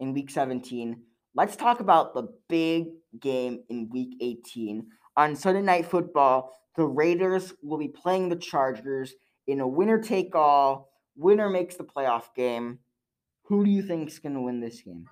in 0.00 0.14
week 0.14 0.30
17, 0.30 1.02
let's 1.38 1.54
talk 1.54 1.78
about 1.78 2.14
the 2.14 2.24
big 2.48 2.88
game 3.20 3.60
in 3.68 3.88
week 3.90 4.16
18. 4.20 4.84
On 5.16 5.36
Sunday 5.36 5.62
Night 5.62 5.86
Football, 5.86 6.52
the 6.76 6.84
Raiders 6.84 7.54
will 7.62 7.78
be 7.78 7.86
playing 7.86 8.28
the 8.28 8.34
Chargers 8.34 9.14
in 9.46 9.60
a 9.60 9.68
winner 9.68 10.00
take 10.00 10.34
all, 10.34 10.90
winner 11.14 11.48
makes 11.48 11.76
the 11.76 11.84
playoff 11.84 12.34
game. 12.34 12.80
Who 13.44 13.64
do 13.64 13.70
you 13.70 13.82
think 13.82 14.08
is 14.08 14.18
going 14.18 14.34
to 14.34 14.40
win 14.40 14.58
this 14.60 14.80
game? 14.80 15.06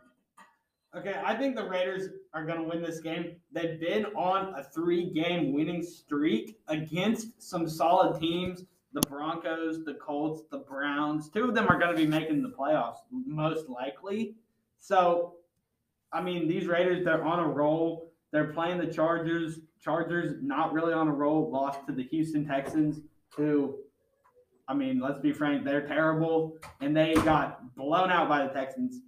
Okay, 0.97 1.15
I 1.25 1.37
think 1.37 1.55
the 1.55 1.69
Raiders 1.69 2.09
are 2.35 2.45
going 2.45 2.59
to 2.59 2.69
win 2.69 2.83
this 2.83 2.99
game. 2.99 3.37
They've 3.53 3.79
been 3.79 4.07
on 4.07 4.53
a 4.59 4.65
three 4.65 5.13
game 5.13 5.53
winning 5.53 5.81
streak 5.81 6.59
against 6.67 7.41
some 7.41 7.69
solid 7.69 8.21
teams 8.21 8.65
the 8.93 9.01
Broncos, 9.03 9.85
the 9.85 9.95
Colts, 9.95 10.43
the 10.51 10.59
Browns. 10.59 11.29
Two 11.29 11.45
of 11.45 11.55
them 11.55 11.69
are 11.69 11.79
going 11.79 11.95
to 11.95 12.03
be 12.03 12.07
making 12.07 12.43
the 12.43 12.49
playoffs, 12.49 12.97
most 13.13 13.69
likely. 13.69 14.35
So, 14.79 15.36
I 16.13 16.23
mean, 16.23 16.49
these 16.49 16.67
Raiders, 16.67 17.05
they're 17.05 17.25
on 17.25 17.41
a 17.41 17.49
roll. 17.49 18.13
They're 18.33 18.53
playing 18.53 18.79
the 18.79 18.87
Chargers. 18.87 19.61
Chargers, 19.81 20.43
not 20.43 20.73
really 20.73 20.93
on 20.93 21.09
a 21.09 21.13
roll, 21.13 21.51
lost 21.51 21.87
to 21.87 21.93
the 21.93 22.03
Houston 22.05 22.45
Texans, 22.47 23.01
who, 23.37 23.77
I 24.67 24.75
mean, 24.75 24.99
let's 25.01 25.21
be 25.21 25.33
frank, 25.33 25.65
they're 25.65 25.87
terrible. 25.87 26.59
And 26.81 26.97
they 26.97 27.15
got 27.15 27.75
blown 27.77 28.11
out 28.11 28.29
by 28.29 28.47
the 28.47 28.53
Texans. 28.53 29.01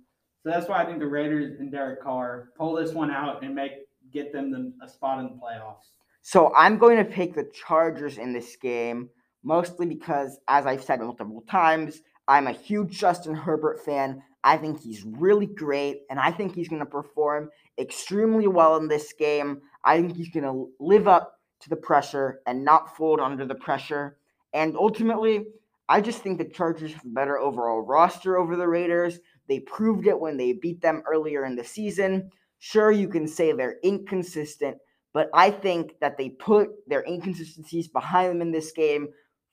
So 0.42 0.50
that's 0.50 0.68
why 0.68 0.80
I 0.80 0.86
think 0.86 1.00
the 1.00 1.06
Raiders 1.06 1.58
and 1.58 1.72
Derek 1.72 2.02
Carr 2.02 2.50
pull 2.56 2.74
this 2.74 2.92
one 2.92 3.10
out 3.10 3.42
and 3.42 3.54
make 3.54 3.72
get 4.12 4.32
them 4.32 4.50
the, 4.50 4.72
a 4.84 4.88
spot 4.88 5.18
in 5.18 5.24
the 5.24 5.30
playoffs. 5.32 5.90
So 6.22 6.54
I'm 6.54 6.78
going 6.78 6.98
to 6.98 7.04
pick 7.04 7.34
the 7.34 7.50
Chargers 7.52 8.18
in 8.18 8.32
this 8.32 8.56
game, 8.56 9.08
mostly 9.42 9.86
because, 9.86 10.38
as 10.46 10.66
I've 10.66 10.84
said 10.84 11.00
multiple 11.00 11.42
times, 11.48 12.02
I'm 12.26 12.46
a 12.46 12.52
huge 12.52 12.98
Justin 12.98 13.34
Herbert 13.34 13.84
fan. 13.84 14.22
I 14.44 14.56
think 14.56 14.80
he's 14.80 15.04
really 15.04 15.46
great, 15.46 16.02
and 16.10 16.18
I 16.18 16.30
think 16.30 16.54
he's 16.54 16.68
going 16.68 16.80
to 16.80 16.86
perform 16.86 17.50
extremely 17.78 18.46
well 18.46 18.76
in 18.76 18.88
this 18.88 19.12
game. 19.12 19.60
I 19.84 19.96
think 19.96 20.16
he's 20.16 20.30
going 20.30 20.44
to 20.44 20.70
live 20.80 21.08
up 21.08 21.40
to 21.60 21.68
the 21.68 21.76
pressure 21.76 22.40
and 22.46 22.64
not 22.64 22.96
fold 22.96 23.20
under 23.20 23.44
the 23.44 23.54
pressure. 23.54 24.16
And 24.52 24.76
ultimately, 24.76 25.46
I 25.88 26.00
just 26.00 26.22
think 26.22 26.38
the 26.38 26.44
Chargers 26.44 26.92
have 26.92 27.04
a 27.04 27.08
better 27.08 27.38
overall 27.38 27.80
roster 27.80 28.36
over 28.36 28.56
the 28.56 28.68
Raiders. 28.68 29.18
They 29.48 29.60
proved 29.60 30.06
it 30.06 30.18
when 30.18 30.36
they 30.36 30.52
beat 30.52 30.80
them 30.80 31.02
earlier 31.06 31.44
in 31.44 31.56
the 31.56 31.64
season. 31.64 32.30
Sure, 32.58 32.92
you 32.92 33.08
can 33.08 33.26
say 33.26 33.52
they're 33.52 33.78
inconsistent, 33.82 34.76
but 35.12 35.30
I 35.32 35.50
think 35.50 35.94
that 36.00 36.18
they 36.18 36.30
put 36.30 36.70
their 36.86 37.04
inconsistencies 37.06 37.88
behind 37.88 38.30
them 38.30 38.42
in 38.42 38.52
this 38.52 38.72
game. 38.72 39.08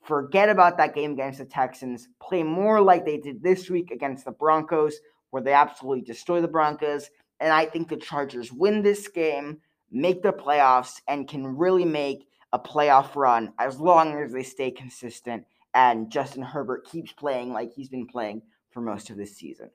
Forget 0.05 0.49
about 0.49 0.77
that 0.77 0.95
game 0.95 1.13
against 1.13 1.39
the 1.39 1.45
Texans. 1.45 2.07
Play 2.21 2.43
more 2.43 2.81
like 2.81 3.05
they 3.05 3.17
did 3.17 3.41
this 3.41 3.69
week 3.69 3.91
against 3.91 4.25
the 4.25 4.31
Broncos, 4.31 4.99
where 5.31 5.43
they 5.43 5.53
absolutely 5.53 6.01
destroy 6.03 6.41
the 6.41 6.47
Broncos. 6.47 7.09
And 7.39 7.51
I 7.51 7.65
think 7.65 7.89
the 7.89 7.97
Chargers 7.97 8.51
win 8.51 8.81
this 8.81 9.07
game, 9.07 9.59
make 9.91 10.21
the 10.21 10.31
playoffs, 10.31 11.01
and 11.07 11.27
can 11.27 11.45
really 11.45 11.85
make 11.85 12.27
a 12.53 12.59
playoff 12.59 13.15
run 13.15 13.51
as 13.59 13.79
long 13.79 14.13
as 14.21 14.31
they 14.31 14.43
stay 14.43 14.71
consistent 14.71 15.43
and 15.75 16.09
Justin 16.09 16.41
Herbert 16.41 16.87
keeps 16.87 17.11
playing 17.11 17.51
like 17.51 17.71
he's 17.73 17.89
been 17.89 18.07
playing 18.07 18.41
for 18.71 18.81
most 18.81 19.09
of 19.09 19.17
this 19.17 19.35
season. 19.35 19.69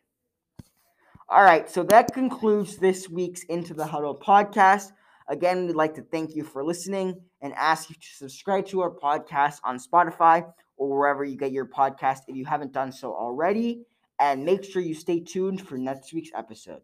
All 1.29 1.45
right, 1.45 1.71
so 1.71 1.85
that 1.85 2.13
concludes 2.13 2.79
this 2.79 3.09
week's 3.09 3.45
Into 3.45 3.75
the 3.75 3.87
Huddle 3.87 4.17
podcast. 4.17 4.91
Again, 5.31 5.69
we'd 5.69 5.77
like 5.77 5.95
to 5.95 6.03
thank 6.03 6.35
you 6.35 6.43
for 6.43 6.65
listening 6.65 7.15
and 7.41 7.55
ask 7.55 7.89
you 7.89 7.95
to 7.95 8.09
subscribe 8.17 8.67
to 8.67 8.81
our 8.81 8.91
podcast 8.91 9.61
on 9.63 9.79
Spotify 9.79 10.45
or 10.77 10.99
wherever 10.99 11.23
you 11.23 11.37
get 11.37 11.53
your 11.53 11.67
podcast 11.67 12.23
if 12.27 12.35
you 12.35 12.45
haven't 12.45 12.73
done 12.73 12.91
so 12.91 13.15
already. 13.15 13.85
And 14.19 14.45
make 14.45 14.65
sure 14.65 14.83
you 14.83 14.93
stay 14.93 15.21
tuned 15.21 15.67
for 15.67 15.79
next 15.79 16.13
week's 16.13 16.31
episode. 16.35 16.83